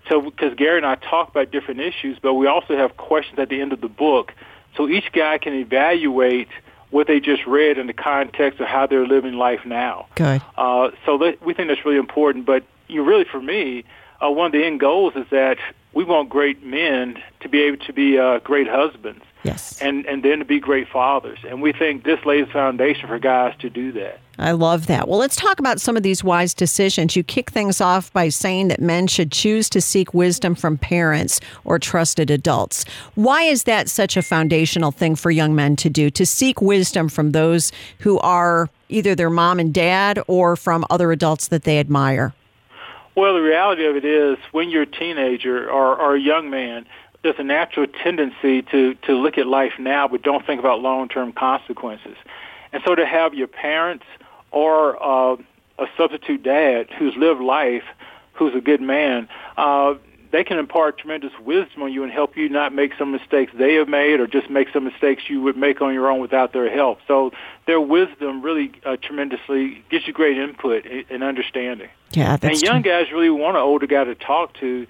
[0.07, 3.49] So, because Gary and I talk about different issues, but we also have questions at
[3.49, 4.33] the end of the book,
[4.77, 6.47] so each guy can evaluate
[6.89, 10.07] what they just read in the context of how they're living life now.
[10.15, 10.41] Good.
[10.55, 12.45] Uh, so that, we think that's really important.
[12.45, 13.83] But you really, for me,
[14.23, 15.57] uh, one of the end goals is that
[15.97, 19.23] we want great men to be able to be uh, great husbands.
[19.41, 19.81] Yes.
[19.81, 21.39] And and then to be great fathers.
[21.47, 24.19] And we think this lays the foundation for guys to do that.
[24.37, 25.07] I love that.
[25.07, 27.15] Well, let's talk about some of these wise decisions.
[27.15, 31.39] You kick things off by saying that men should choose to seek wisdom from parents
[31.65, 32.85] or trusted adults.
[33.15, 36.11] Why is that such a foundational thing for young men to do?
[36.11, 41.11] To seek wisdom from those who are either their mom and dad or from other
[41.11, 42.35] adults that they admire?
[43.17, 46.85] Well, the reality of it is, when you're a teenager or, or a young man,
[47.23, 51.33] there's a natural tendency to to look at life now, but don't think about long-term
[51.33, 52.15] consequences.
[52.71, 54.05] And so, to have your parents
[54.51, 55.35] or uh,
[55.79, 57.85] a substitute dad who's lived life,
[58.33, 59.27] who's a good man,
[59.57, 59.95] uh,
[60.31, 63.73] they can impart tremendous wisdom on you and help you not make some mistakes they
[63.75, 66.69] have made or just make some mistakes you would make on your own without their
[66.69, 66.99] help.
[67.07, 67.31] So
[67.67, 71.89] their wisdom really uh, tremendously gives you great input and understanding.
[72.13, 72.91] Yeah, that's And young true.
[72.91, 74.87] guys really want an older guy to talk to.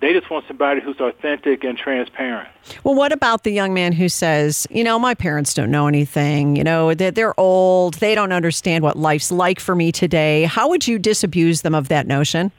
[0.00, 2.48] They just want somebody who's authentic and transparent.
[2.84, 6.54] Well, what about the young man who says, you know, my parents don't know anything,
[6.54, 10.44] you know, they're, they're old, they don't understand what life's like for me today.
[10.44, 12.52] How would you disabuse them of that notion?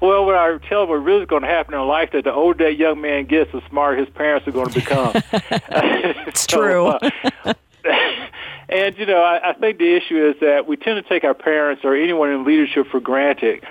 [0.00, 2.32] Well, what I tell them what really is going to happen in life that the
[2.32, 5.12] older that young man gets, the smarter his parents are going to become.
[5.32, 6.86] it's so, true.
[6.86, 7.10] Uh,
[8.68, 11.34] and you know, I, I think the issue is that we tend to take our
[11.34, 13.64] parents or anyone in leadership for granted.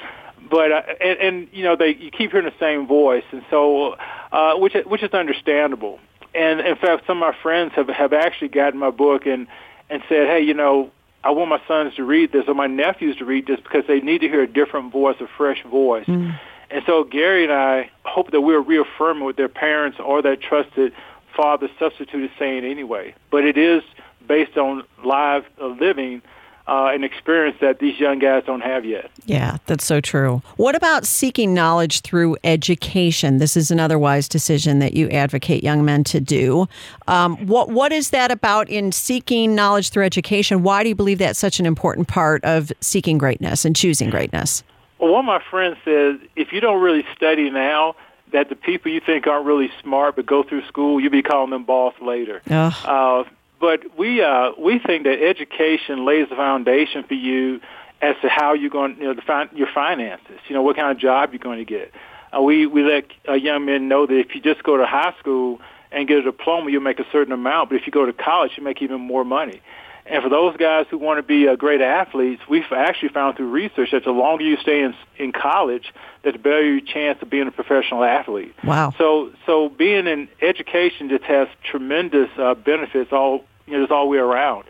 [0.50, 3.96] But uh, and, and you know, they you keep hearing the same voice, and so
[4.32, 6.00] uh, which which is understandable.
[6.34, 9.48] And in fact, some of my friends have have actually gotten my book and
[9.90, 10.92] and said, hey, you know,
[11.24, 14.00] I want my sons to read this or my nephews to read this because they
[14.00, 16.06] need to hear a different voice, a fresh voice.
[16.06, 16.40] Mm.
[16.70, 20.94] And so Gary and I hope that we're reaffirming what their parents or their trusted
[21.36, 23.16] father substitute is saying anyway.
[23.32, 23.84] But it is
[24.28, 26.22] based on live uh, living
[26.68, 29.12] uh, an experience that these young guys don't have yet.
[29.26, 30.42] Yeah, that's so true.
[30.58, 33.38] What about seeking knowledge through education?
[33.38, 36.68] This is another wise decision that you advocate young men to do.
[37.08, 40.64] Um, what What is that about in seeking knowledge through education?
[40.64, 44.64] Why do you believe that's such an important part of seeking greatness and choosing greatness?
[44.98, 47.96] Well, one of my friends says if you don't really study now,
[48.32, 51.52] that the people you think aren't really smart but go through school, you'll be calling
[51.52, 52.42] them boss later.
[52.50, 53.24] Uh,
[53.60, 57.62] but we uh, we think that education lays the foundation for you
[58.02, 60.40] as to how you're going, to, you know, the fin- your finances.
[60.48, 61.92] You know, what kind of job you're going to get.
[62.36, 65.14] Uh, we we let uh, young men know that if you just go to high
[65.20, 65.60] school
[65.92, 67.70] and get a diploma, you'll make a certain amount.
[67.70, 69.62] But if you go to college, you make even more money.
[70.08, 73.50] And for those guys who want to be uh, great athletes, we've actually found through
[73.50, 75.92] research that the longer you stay in, in college,
[76.24, 78.54] that the better your chance of being a professional athlete.
[78.64, 78.94] Wow.
[78.98, 84.06] So, so being in education just has tremendous uh, benefits all you know, just all
[84.06, 84.66] the way around.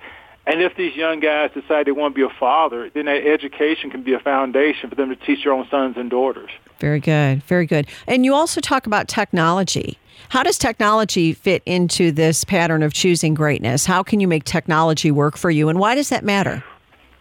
[0.47, 3.89] And if these young guys decide they want to be a father, then that education
[3.89, 6.51] can be a foundation for them to teach their own sons and daughters.
[6.79, 7.41] Very good.
[7.43, 7.87] Very good.
[8.07, 9.97] And you also talk about technology.
[10.29, 13.85] How does technology fit into this pattern of choosing greatness?
[13.85, 15.69] How can you make technology work for you?
[15.69, 16.63] And why does that matter?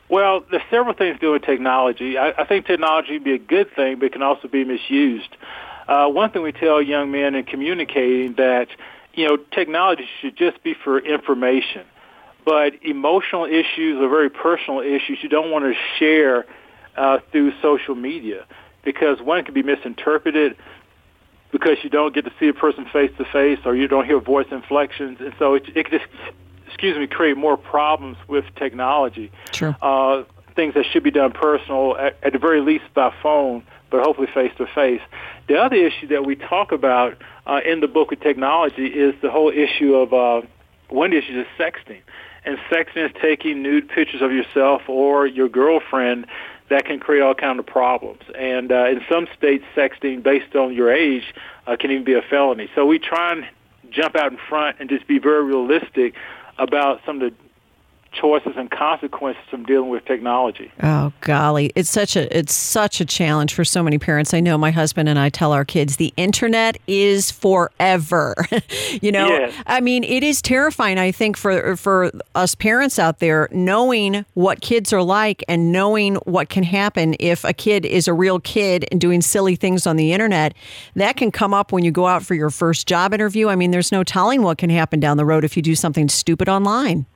[0.08, 2.18] Well, there's several things to do with technology.
[2.18, 5.36] I, I think technology would be a good thing, but it can also be misused.
[5.88, 8.68] Uh, one thing we tell young men in communicating that
[9.14, 11.82] you know, technology should just be for information.
[12.44, 16.44] But emotional issues or very personal issues you don't want to share
[16.96, 18.44] uh, through social media
[18.84, 20.56] because one can be misinterpreted
[21.54, 24.18] because you don't get to see a person face to face or you don't hear
[24.18, 25.18] voice inflections.
[25.20, 26.04] And so it, it just,
[26.66, 29.30] excuse me, create more problems with technology.
[29.52, 29.72] True.
[29.80, 30.24] Uh,
[30.56, 34.26] things that should be done personal, at, at the very least by phone, but hopefully
[34.34, 35.00] face to face.
[35.46, 39.30] The other issue that we talk about uh, in the book of technology is the
[39.30, 40.44] whole issue of uh,
[40.88, 42.00] one issue is sexting,
[42.44, 46.26] and sexting is taking nude pictures of yourself or your girlfriend
[46.70, 48.22] that can create all kinds of problems.
[48.38, 51.34] And uh, in some states, sexting based on your age
[51.66, 52.68] uh, can even be a felony.
[52.74, 53.46] So we try and
[53.90, 56.14] jump out in front and just be very realistic
[56.58, 57.36] about some of the
[58.14, 60.70] choices and consequences from dealing with technology.
[60.82, 64.32] Oh golly, it's such a it's such a challenge for so many parents.
[64.32, 68.34] I know my husband and I tell our kids the internet is forever.
[69.02, 69.54] you know, Yes.
[69.66, 70.98] I mean, it is terrifying.
[70.98, 76.16] I think for for us parents out there, knowing what kids are like and knowing
[76.24, 79.96] what can happen if a kid is a real kid and doing silly things on
[79.96, 80.54] the internet,
[80.94, 83.48] that can come up when you go out for your first job interview.
[83.48, 86.08] I mean, there's no telling what can happen down the road if you do something
[86.08, 87.06] stupid online.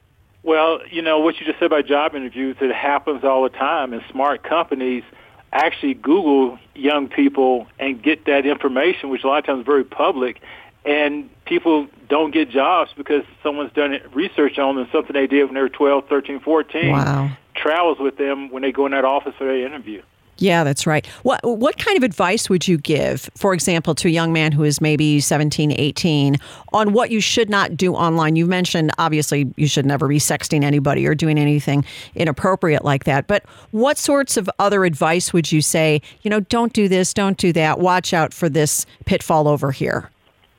[0.49, 3.93] Well, you know, what you just said about job interviews, it happens all the time,
[3.93, 5.05] and smart companies
[5.53, 9.85] actually Google young people and get that information, which a lot of times is very
[9.85, 10.41] public,
[10.87, 15.53] and people don't get jobs because someone's done research on them, something they did when
[15.53, 17.31] they were 12, 13, 14, Wow.
[17.55, 20.01] travels with them when they go in that office for their interview.
[20.41, 21.05] Yeah, that's right.
[21.25, 24.63] What what kind of advice would you give, for example, to a young man who
[24.63, 26.37] is maybe 17, 18
[26.73, 28.37] on what you should not do online?
[28.37, 33.27] You mentioned obviously you should never be sexting anybody or doing anything inappropriate like that.
[33.27, 37.37] But what sorts of other advice would you say, you know, don't do this, don't
[37.37, 37.81] do that.
[37.81, 40.11] Watch out for this pitfall over here.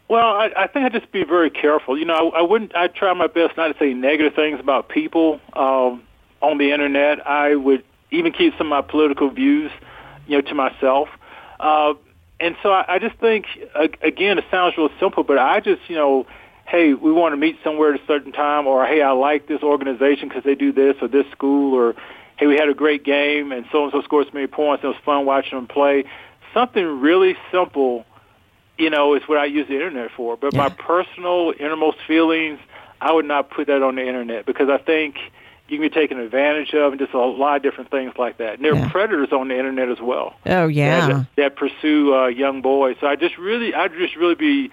[0.09, 1.97] Well, I, I think I'd just be very careful.
[1.97, 2.75] You know, I, I wouldn't.
[2.75, 6.03] I try my best not to say negative things about people um,
[6.41, 7.25] on the internet.
[7.25, 9.71] I would even keep some of my political views,
[10.27, 11.09] you know, to myself.
[11.59, 11.93] Uh,
[12.39, 13.45] and so I, I just think,
[14.01, 16.25] again, it sounds real simple, but I just, you know,
[16.65, 19.61] hey, we want to meet somewhere at a certain time, or hey, I like this
[19.61, 21.95] organization because they do this, or this school, or
[22.37, 24.91] hey, we had a great game, and so and so scored so many points, and
[24.91, 26.05] it was fun watching them play.
[26.53, 28.05] Something really simple
[28.79, 30.37] you know, is what I use the internet for.
[30.37, 32.59] But my personal innermost feelings,
[33.01, 35.17] I would not put that on the internet because I think
[35.69, 38.55] you can be taken advantage of and just a lot of different things like that.
[38.55, 40.35] And there are predators on the internet as well.
[40.45, 41.07] Oh yeah.
[41.07, 42.97] That, that pursue uh, young boys.
[42.99, 44.71] So I just really, I'd just really be,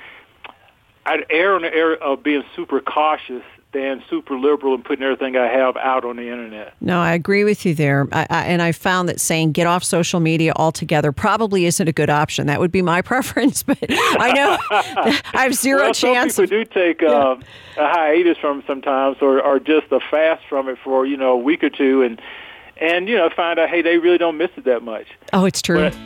[1.05, 5.37] I'd err on the area of being super cautious than super liberal and putting everything
[5.37, 6.75] I have out on the internet.
[6.81, 8.09] No, I agree with you there.
[8.11, 11.93] I, I, and I found that saying get off social media altogether probably isn't a
[11.93, 12.47] good option.
[12.47, 16.51] That would be my preference, but I know I have zero well, chance some of.
[16.51, 17.37] people do take uh,
[17.77, 21.33] a hiatus from it sometimes, or, or just a fast from it for you know
[21.33, 22.21] a week or two, and
[22.79, 25.07] and you know find out hey they really don't miss it that much.
[25.33, 25.91] Oh, it's true.
[25.91, 25.99] But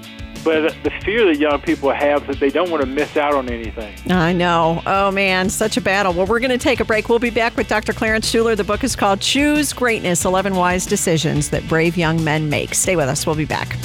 [0.43, 3.49] But the fear that young people have that they don't want to miss out on
[3.49, 3.95] anything.
[4.11, 4.83] I know.
[4.87, 6.13] Oh, man, such a battle.
[6.13, 7.09] Well, we're going to take a break.
[7.09, 7.93] We'll be back with Dr.
[7.93, 8.57] Clarence Shuler.
[8.57, 12.75] The book is called Choose Greatness 11 Wise Decisions That Brave Young Men Make.
[12.75, 13.27] Stay with us.
[13.27, 13.77] We'll be back.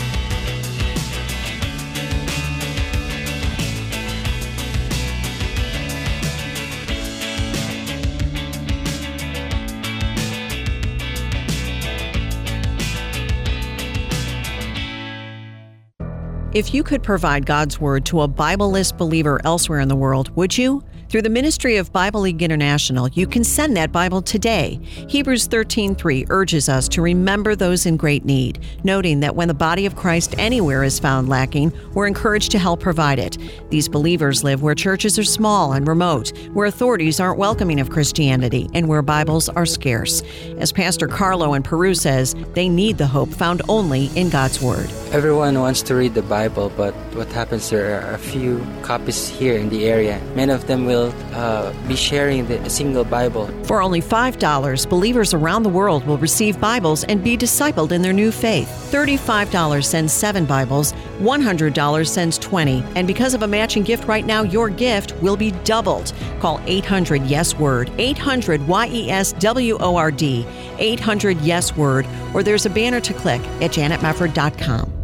[16.56, 20.58] If you could provide God's Word to a Bibleless believer elsewhere in the world, would
[20.58, 20.82] you?
[21.16, 24.82] Through the ministry of Bible League International, you can send that Bible today.
[25.08, 29.86] Hebrews 13:3 urges us to remember those in great need, noting that when the body
[29.86, 33.38] of Christ anywhere is found lacking, we're encouraged to help provide it.
[33.70, 38.70] These believers live where churches are small and remote, where authorities aren't welcoming of Christianity,
[38.74, 40.22] and where Bibles are scarce.
[40.58, 44.90] As Pastor Carlo in Peru says, they need the hope found only in God's Word.
[45.14, 49.56] Everyone wants to read the Bible, but what happens there are a few copies here
[49.56, 50.20] in the area.
[50.36, 53.48] Many of them will uh, be sharing the, single Bible.
[53.64, 58.14] For only $5, believers around the world will receive Bibles and be discipled in their
[58.14, 58.68] new faith.
[58.92, 62.84] $35 sends seven Bibles, $100 sends 20.
[62.96, 66.14] And because of a matching gift right now, your gift will be doubled.
[66.40, 70.46] Call 800 Yes Word, 800 Y E S W O R D,
[70.78, 74.95] 800 Yes Word, or there's a banner to click at janetmefford.com.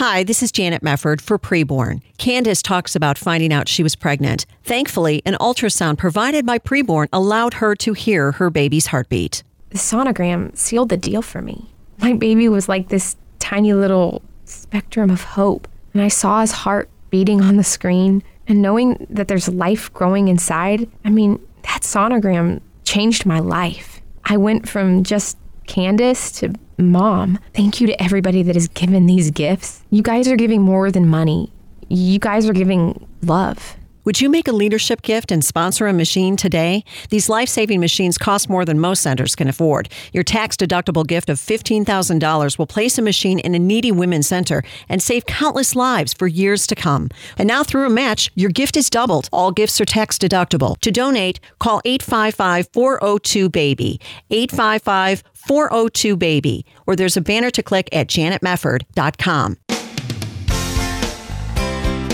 [0.00, 2.00] Hi, this is Janet Mefford for Preborn.
[2.16, 4.46] Candace talks about finding out she was pregnant.
[4.64, 9.42] Thankfully, an ultrasound provided by Preborn allowed her to hear her baby's heartbeat.
[9.68, 11.68] The sonogram sealed the deal for me.
[11.98, 16.88] My baby was like this tiny little spectrum of hope, and I saw his heart
[17.10, 18.22] beating on the screen.
[18.48, 24.00] And knowing that there's life growing inside, I mean, that sonogram changed my life.
[24.24, 25.36] I went from just
[25.70, 27.38] Candace to mom.
[27.54, 29.84] Thank you to everybody that has given these gifts.
[29.90, 31.52] You guys are giving more than money,
[31.88, 33.76] you guys are giving love.
[34.04, 36.84] Would you make a leadership gift and sponsor a machine today?
[37.10, 39.90] These life saving machines cost more than most centers can afford.
[40.12, 44.64] Your tax deductible gift of $15,000 will place a machine in a needy women's center
[44.88, 47.10] and save countless lives for years to come.
[47.36, 49.28] And now, through a match, your gift is doubled.
[49.32, 50.78] All gifts are tax deductible.
[50.80, 54.00] To donate, call 855 402 BABY.
[54.30, 56.64] 855 402 BABY.
[56.86, 59.56] Or there's a banner to click at janetmefford.com.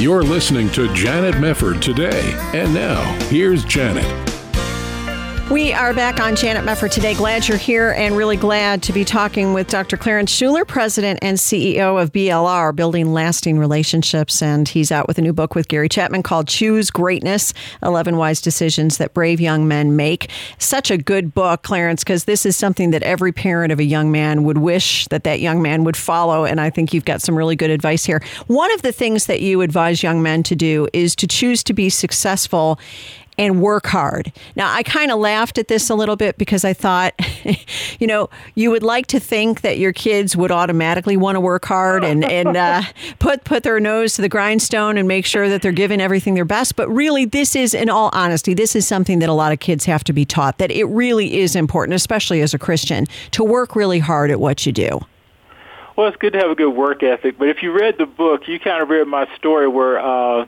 [0.00, 2.32] You're listening to Janet Mefford today.
[2.54, 4.25] And now, here's Janet.
[5.48, 7.14] We are back on Janet Mefford today.
[7.14, 9.96] Glad you're here and really glad to be talking with Dr.
[9.96, 14.42] Clarence Shuler, President and CEO of BLR, Building Lasting Relationships.
[14.42, 18.40] And he's out with a new book with Gary Chapman called Choose Greatness 11 Wise
[18.40, 20.30] Decisions That Brave Young Men Make.
[20.58, 24.10] Such a good book, Clarence, because this is something that every parent of a young
[24.10, 26.44] man would wish that that young man would follow.
[26.44, 28.20] And I think you've got some really good advice here.
[28.48, 31.72] One of the things that you advise young men to do is to choose to
[31.72, 32.80] be successful
[33.38, 34.32] and work hard.
[34.54, 37.14] Now, I kind of laughed at this a little bit because I thought,
[37.98, 41.64] you know, you would like to think that your kids would automatically want to work
[41.64, 42.82] hard and and uh,
[43.18, 46.44] put put their nose to the grindstone and make sure that they're giving everything their
[46.44, 46.76] best.
[46.76, 49.84] But really, this is, in all honesty, this is something that a lot of kids
[49.84, 53.76] have to be taught that it really is important, especially as a Christian, to work
[53.76, 55.00] really hard at what you do.
[55.96, 58.48] Well, it's good to have a good work ethic, but if you read the book,
[58.48, 59.98] you kind of read my story where.
[59.98, 60.46] Uh,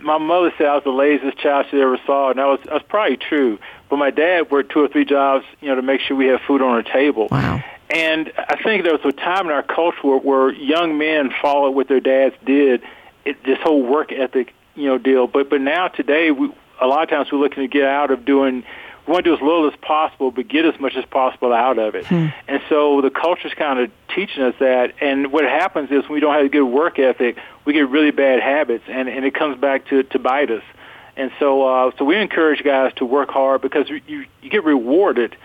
[0.00, 2.84] my mother said I was the laziest child she ever saw, and that was that's
[2.88, 3.58] probably true.
[3.88, 6.40] But my dad worked two or three jobs, you know, to make sure we had
[6.46, 7.28] food on our table.
[7.30, 7.62] Wow.
[7.88, 11.70] And I think there was a time in our culture where, where young men followed
[11.70, 12.82] what their dads did,
[13.24, 15.26] it, this whole work ethic, you know, deal.
[15.26, 16.50] But but now today, we,
[16.80, 18.64] a lot of times we're looking to get out of doing
[19.06, 21.78] we want to do as little as possible, but get as much as possible out
[21.78, 22.06] of it.
[22.06, 22.28] Hmm.
[22.48, 24.94] And so the culture's kind of teaching us that.
[25.00, 28.10] And what happens is when we don't have a good work ethic, we get really
[28.10, 30.62] bad habits, and, and it comes back to, to bite us.
[31.16, 35.36] And so, uh, so we encourage guys to work hard because you, you get rewarded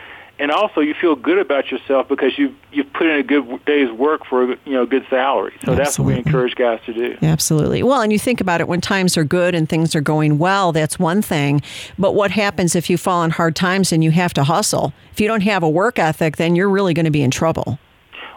[0.41, 3.91] and also you feel good about yourself because you you've put in a good day's
[3.91, 5.51] work for you know a good salary.
[5.63, 5.83] So Absolutely.
[5.83, 7.17] that's what we encourage guys to do.
[7.21, 7.83] Absolutely.
[7.83, 10.71] Well, and you think about it when times are good and things are going well,
[10.71, 11.61] that's one thing.
[11.99, 14.93] But what happens if you fall on hard times and you have to hustle?
[15.11, 17.77] If you don't have a work ethic, then you're really going to be in trouble.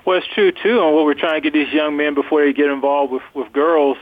[0.04, 0.82] Well, it's true too.
[0.82, 3.50] And what we're trying to get these young men before they get involved with with
[3.54, 3.96] girls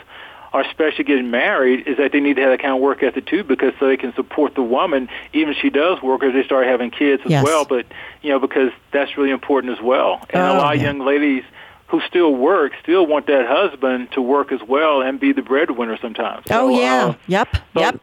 [0.52, 3.26] or especially getting married, is that they need to have that kind of work ethic
[3.26, 6.44] too, because so they can support the woman, even if she does work, or they
[6.44, 7.44] start having kids as yes.
[7.44, 7.64] well.
[7.64, 7.86] But
[8.22, 10.24] you know, because that's really important as well.
[10.30, 10.90] And oh, a lot yeah.
[10.90, 11.44] of young ladies
[11.88, 15.98] who still work still want that husband to work as well and be the breadwinner
[16.00, 16.46] sometimes.
[16.50, 18.00] Oh, so, yeah, uh, yep, so, yep.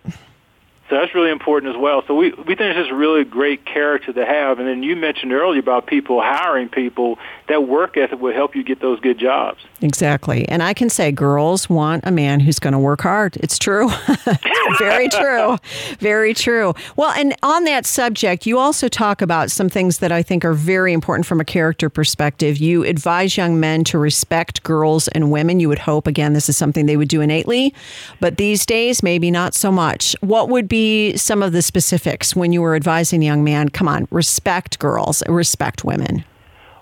[0.89, 2.03] So that's really important as well.
[2.07, 4.57] So we we think it's just really great character to have.
[4.57, 7.19] And then you mentioned earlier about people hiring people.
[7.47, 9.59] That work ethic will help you get those good jobs.
[9.81, 10.47] Exactly.
[10.49, 13.37] And I can say girls want a man who's going to work hard.
[13.37, 13.89] It's true.
[14.79, 15.57] Very true.
[15.99, 16.73] Very true.
[16.95, 20.53] Well, and on that subject, you also talk about some things that I think are
[20.53, 22.57] very important from a character perspective.
[22.57, 25.59] You advise young men to respect girls and women.
[25.59, 27.73] You would hope, again, this is something they would do innately,
[28.19, 30.15] but these days, maybe not so much.
[30.21, 30.78] What would be
[31.15, 35.83] some of the specifics when you were advising young man, come on, respect girls, respect
[35.83, 36.23] women?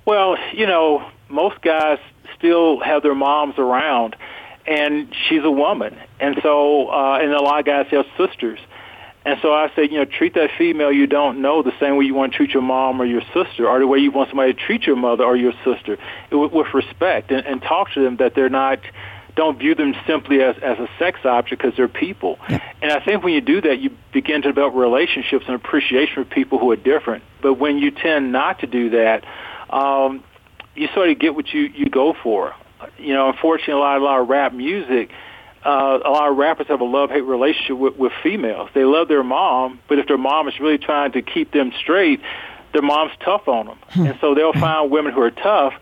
[0.05, 1.99] Well, you know, most guys
[2.37, 4.15] still have their moms around,
[4.65, 8.59] and she's a woman, and so uh, and a lot of guys have sisters.
[9.25, 12.05] And so I said, you know, treat that female you don't know the same way
[12.05, 14.53] you want to treat your mom or your sister, or the way you want somebody
[14.53, 15.97] to treat your mother or your sister,
[16.31, 18.79] with, with respect, and, and talk to them that they're not,
[19.38, 22.38] don't view them simply as, as a sex object because they're people.
[22.49, 22.59] Yeah.
[22.81, 26.25] And I think when you do that, you begin to develop relationships and appreciation for
[26.25, 27.23] people who are different.
[27.41, 29.23] But when you tend not to do that,
[29.69, 30.23] um,
[30.75, 32.53] you sort of get what you you go for.
[32.97, 35.11] You know, unfortunately, a lot a lot of rap music.
[35.65, 38.69] Uh, a lot of rappers have a love-hate relationship with, with females.
[38.73, 42.21] They love their mom, but if their mom is really trying to keep them straight,
[42.71, 44.05] their mom's tough on them, hmm.
[44.05, 45.73] and so they'll find women who are tough,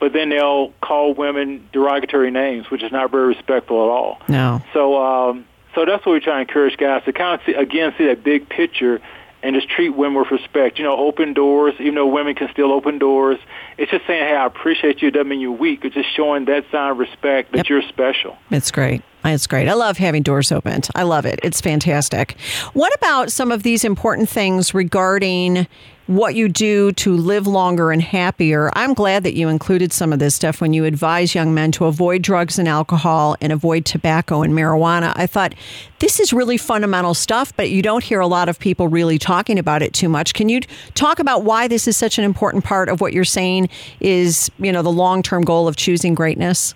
[0.00, 4.20] but then they'll call women derogatory names, which is not very respectful at all.
[4.28, 4.62] No.
[4.72, 7.94] So, um, so that's what we try to encourage guys to kind of see again,
[7.96, 9.00] see that big picture
[9.42, 10.78] and just treat women with respect.
[10.78, 13.38] You know, open doors, even though women can still open doors.
[13.78, 15.08] It's just saying, hey, I appreciate you.
[15.08, 15.84] It doesn't mean you're weak.
[15.84, 17.68] It's just showing that sign of respect that yep.
[17.68, 18.36] you're special.
[18.50, 19.02] It's great.
[19.24, 19.68] It's great.
[19.68, 20.88] I love having doors opened.
[20.94, 21.40] I love it.
[21.42, 22.38] It's fantastic.
[22.72, 25.66] What about some of these important things regarding
[26.10, 28.68] what you do to live longer and happier.
[28.74, 31.84] I'm glad that you included some of this stuff when you advise young men to
[31.84, 35.12] avoid drugs and alcohol and avoid tobacco and marijuana.
[35.14, 35.54] I thought
[36.00, 39.56] this is really fundamental stuff, but you don't hear a lot of people really talking
[39.56, 40.34] about it too much.
[40.34, 40.62] Can you
[40.94, 43.68] talk about why this is such an important part of what you're saying
[44.00, 46.74] is, you know, the long-term goal of choosing greatness?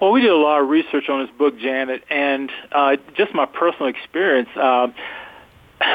[0.00, 3.46] Well, we did a lot of research on this book, Janet, and uh, just my
[3.46, 4.48] personal experience.
[4.54, 4.92] Uh,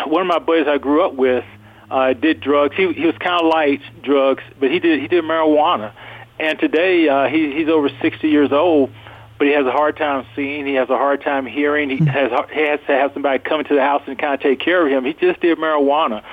[0.07, 1.45] one of my buddies I grew up with
[1.89, 2.75] uh, did drugs.
[2.75, 5.93] He he was kind of light drugs, but he did he did marijuana.
[6.39, 8.91] And today uh, he he's over 60 years old,
[9.38, 10.65] but he has a hard time seeing.
[10.65, 11.89] He has a hard time hearing.
[11.89, 14.59] He has he has to have somebody come into the house and kind of take
[14.59, 15.05] care of him.
[15.05, 16.23] He just did marijuana,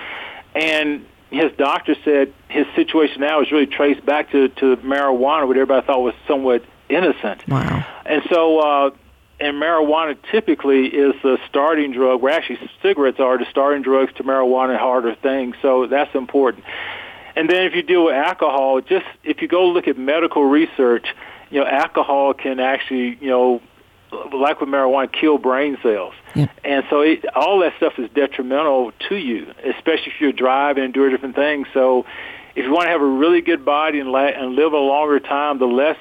[0.54, 5.56] and his doctor said his situation now is really traced back to to marijuana, what
[5.56, 7.46] everybody thought was somewhat innocent.
[7.48, 7.84] Wow.
[8.04, 8.90] And so uh,
[9.40, 14.24] and marijuana typically is the starting drug, where actually cigarettes are the starting drugs to
[14.24, 15.56] marijuana and harder things.
[15.62, 16.64] So that's important.
[17.34, 21.06] And then if you deal with alcohol, just if you go look at medical research,
[21.50, 23.62] you know, alcohol can actually, you know,
[24.32, 26.14] like with marijuana, kill brain cells.
[26.34, 26.46] Yeah.
[26.64, 30.94] And so it, all that stuff is detrimental to you, especially if you're driving and
[30.94, 31.66] doing different things.
[31.72, 32.04] So
[32.54, 35.20] if you want to have a really good body and, la- and live a longer
[35.20, 35.96] time, the less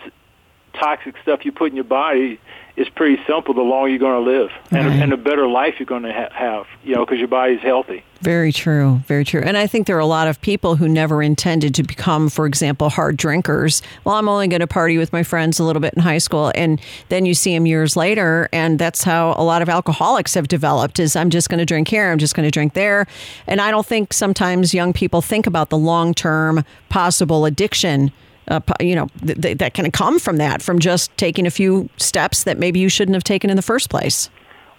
[0.73, 2.39] toxic stuff you put in your body,
[2.81, 3.53] it's pretty simple.
[3.53, 4.99] The longer you're going to live, and, right.
[4.99, 8.03] and the better life you're going to ha- have, you know, because your body's healthy.
[8.21, 9.41] Very true, very true.
[9.43, 12.45] And I think there are a lot of people who never intended to become, for
[12.45, 13.81] example, hard drinkers.
[14.03, 16.51] Well, I'm only going to party with my friends a little bit in high school,
[16.55, 20.47] and then you see them years later, and that's how a lot of alcoholics have
[20.47, 20.99] developed.
[20.99, 23.07] Is I'm just going to drink here, I'm just going to drink there,
[23.47, 28.11] and I don't think sometimes young people think about the long term possible addiction
[28.51, 31.89] uh, you know, th- th- that can come from that, from just taking a few
[31.97, 34.29] steps that maybe you shouldn't have taken in the first place.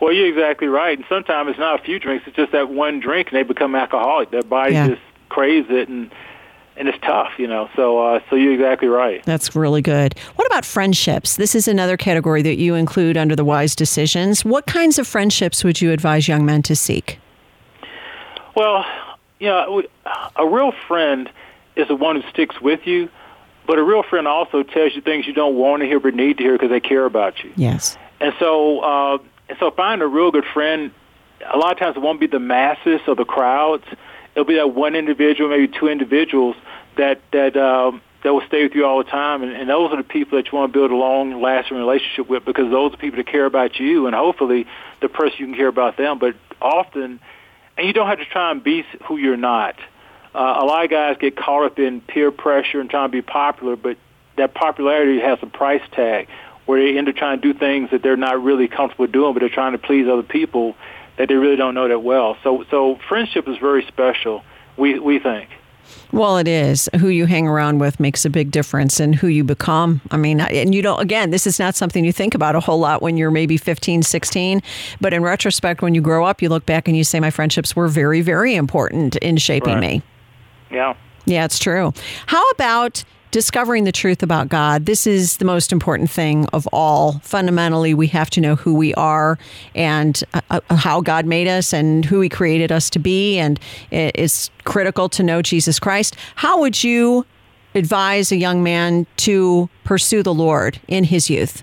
[0.01, 0.99] Well, you're exactly right.
[0.99, 3.75] And sometimes it's not a few drinks; it's just that one drink, and they become
[3.75, 4.31] alcoholic.
[4.31, 4.89] Their body yeah.
[4.89, 6.11] just craves it, and
[6.77, 7.71] and it's tough, you know.
[7.77, 9.23] So, uh, so you're exactly right.
[9.25, 10.19] That's really good.
[10.37, 11.37] What about friendships?
[11.37, 14.45] This is another category that you include under the wise decisions.
[14.45, 17.19] What kinds of friendships would you advise young men to seek?
[18.55, 18.85] Well,
[19.39, 19.83] you know,
[20.37, 21.31] a real friend
[21.77, 23.09] is the one who sticks with you
[23.67, 26.39] but a real friend also tells you things you don't want to hear but need
[26.39, 27.53] to hear because they care about you.
[27.57, 27.97] Yes.
[28.21, 30.93] And so, uh, and so find a real good friend.
[31.53, 33.85] A lot of times it won't be the masses or the crowds.
[34.35, 36.57] It'll be that one individual, maybe two individuals
[36.97, 39.43] that that um, that will stay with you all the time.
[39.43, 42.45] And, and those are the people that you want to build a long-lasting relationship with
[42.45, 44.67] because those are the people that care about you, and hopefully
[45.01, 46.19] the person you can care about them.
[46.19, 47.21] But often,
[47.77, 49.77] and you don't have to try and be who you're not
[50.35, 53.23] uh, a lot of guys get caught up in peer pressure and trying to be
[53.23, 53.97] popular, but
[54.37, 56.29] that popularity has a price tag
[56.67, 59.41] where they end up trying to do things that they're not really comfortable doing, but
[59.41, 60.77] they're trying to please other people
[61.19, 62.37] that they really don't know that well.
[62.43, 64.43] So, so friendship is very special.
[64.77, 65.51] We we think.
[66.13, 66.89] Well, it is.
[66.99, 70.01] Who you hang around with makes a big difference in who you become.
[70.11, 72.79] I mean, and you don't, again, this is not something you think about a whole
[72.79, 74.63] lot when you're maybe 15, 16.
[75.01, 77.75] But in retrospect, when you grow up, you look back and you say, my friendships
[77.75, 79.81] were very, very important in shaping Right.
[79.81, 80.03] me.
[80.73, 80.95] Yeah.
[81.25, 81.93] Yeah, it's true.
[82.27, 84.87] How about discovering the truth about God?
[84.87, 87.21] This is the most important thing of all.
[87.23, 89.39] Fundamentally, we have to know who we are
[89.75, 93.39] and uh, uh, how God made us and who He created us to be.
[93.39, 93.61] And
[93.91, 96.17] it's critical to know Jesus Christ.
[96.35, 97.25] How would you
[97.75, 101.63] advise a young man to pursue the Lord in his youth?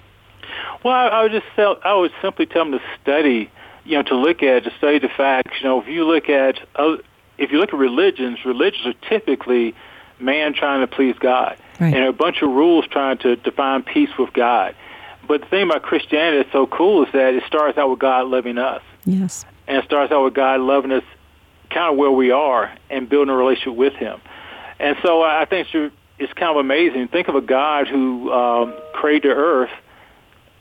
[0.84, 3.52] Well, I, would just tell, I would simply tell them to study,
[3.84, 5.52] you know, to look at, to study the facts.
[5.60, 6.60] You know, if you look at,
[7.40, 9.74] if you look at religions, religions are typically
[10.20, 11.94] man trying to please God, Right.
[11.94, 14.76] and a bunch of rules trying to, find peace with God.
[15.28, 18.28] But the thing about Christianity that's so cool is that it starts out with God
[18.28, 19.46] loving us, Yes.
[19.68, 21.04] and it starts out with God loving us,
[21.70, 24.20] kind of where we are, and building a relationship with Him.
[24.80, 27.08] And so I think it's, it's kind of amazing.
[27.08, 29.72] Think of a God who um, created the earth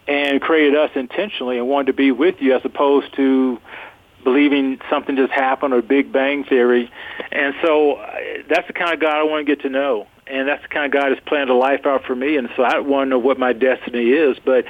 [0.07, 3.59] and created us intentionally and wanted to be with you as opposed to
[4.25, 6.91] believing something just happened or Big Bang Theory.
[7.33, 8.16] And so uh,
[8.49, 10.07] that's the kind of God I want to get to know.
[10.27, 12.37] And that's the kind of God that's planned a life out for me.
[12.37, 14.37] And so I want to know what my destiny is.
[14.45, 14.66] But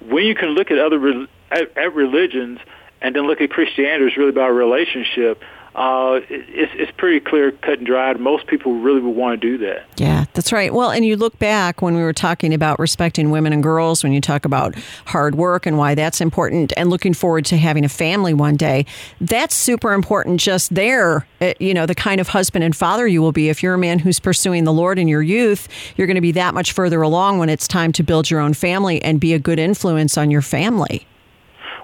[0.00, 2.60] when you can look at other at, at religions
[3.00, 5.42] and then look at Christianity, it's really about a relationship.
[5.74, 8.20] Uh, it's, it's pretty clear, cut and dried.
[8.20, 9.86] Most people really would want to do that.
[9.96, 10.72] Yeah, that's right.
[10.72, 14.12] Well, and you look back when we were talking about respecting women and girls, when
[14.12, 14.74] you talk about
[15.06, 18.84] hard work and why that's important, and looking forward to having a family one day,
[19.22, 21.26] that's super important just there.
[21.40, 23.48] Uh, You know, the kind of husband and father you will be.
[23.48, 26.32] If you're a man who's pursuing the Lord in your youth, you're going to be
[26.32, 29.38] that much further along when it's time to build your own family and be a
[29.38, 31.06] good influence on your family.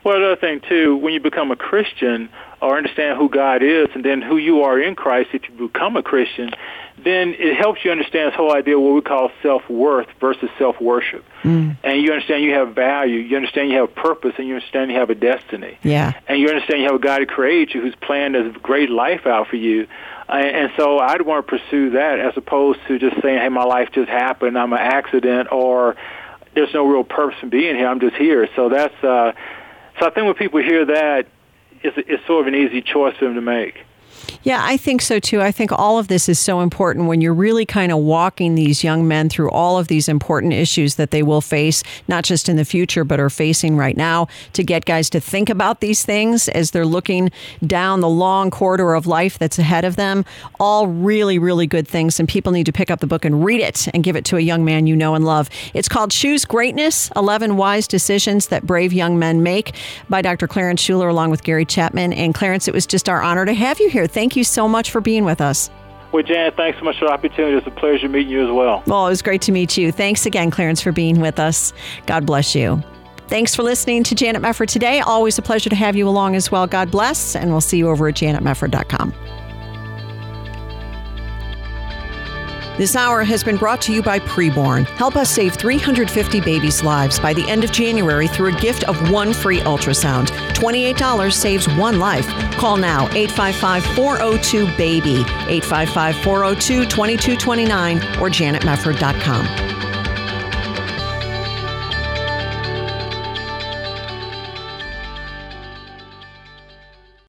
[0.05, 2.29] Well, another thing too, when you become a Christian
[2.61, 5.97] or understand who God is, and then who you are in Christ, if you become
[5.97, 6.51] a Christian,
[7.05, 11.25] then it helps you understand this whole idea of what we call self-worth versus self-worship.
[11.85, 14.99] And you understand you have value, you understand you have purpose, and you understand you
[14.99, 15.79] have a destiny.
[15.85, 16.13] Yeah.
[16.27, 19.27] And you understand you have a God who created you, who's planned a great life
[19.27, 19.87] out for you.
[20.29, 23.65] And and so I'd want to pursue that as opposed to just saying, "Hey, my
[23.65, 24.59] life just happened.
[24.59, 25.97] I'm an accident," or
[26.55, 27.87] "There's no real purpose in being here.
[27.87, 29.33] I'm just here." So that's uh,
[29.99, 31.29] so I think when people hear that,
[31.83, 33.85] it's, it's sort of an easy choice for him to make.
[34.49, 35.43] Yeah, I think so too.
[35.43, 38.83] I think all of this is so important when you're really kind of walking these
[38.83, 42.57] young men through all of these important issues that they will face, not just in
[42.57, 46.49] the future, but are facing right now, to get guys to think about these things
[46.49, 47.31] as they're looking
[47.67, 50.25] down the long corridor of life that's ahead of them.
[50.59, 52.19] All really, really good things.
[52.19, 54.39] And people need to pick up the book and read it and give it to
[54.39, 55.51] a young man you know and love.
[55.75, 59.75] It's called Choose Greatness 11 Wise Decisions That Brave Young Men Make
[60.09, 60.49] by Dr.
[60.49, 62.15] Clarence Shuler, along with Gary Chapman.
[62.15, 64.07] And Clarence, it was just our honor to have you here.
[64.07, 65.69] Thank you so much for being with us.
[66.13, 67.55] Well, Janet, thanks so much for the opportunity.
[67.59, 68.83] It's a pleasure meeting you as well.
[68.87, 69.93] Well, it was great to meet you.
[69.93, 71.75] Thanks again, Clarence, for being with us.
[72.07, 72.83] God bless you.
[73.27, 75.01] Thanks for listening to Janet Mefford today.
[75.01, 76.67] Always a pleasure to have you along as well.
[76.67, 79.13] God bless, and we'll see you over at janetmefford.com.
[82.79, 84.87] This hour has been brought to you by Preborn.
[84.91, 89.11] Help us save 350 babies' lives by the end of January through a gift of
[89.11, 90.29] one free ultrasound.
[90.55, 92.29] $28 saves one life.
[92.53, 99.78] Call now 855 402 BABY, 855 402 2229, or janetmefford.com.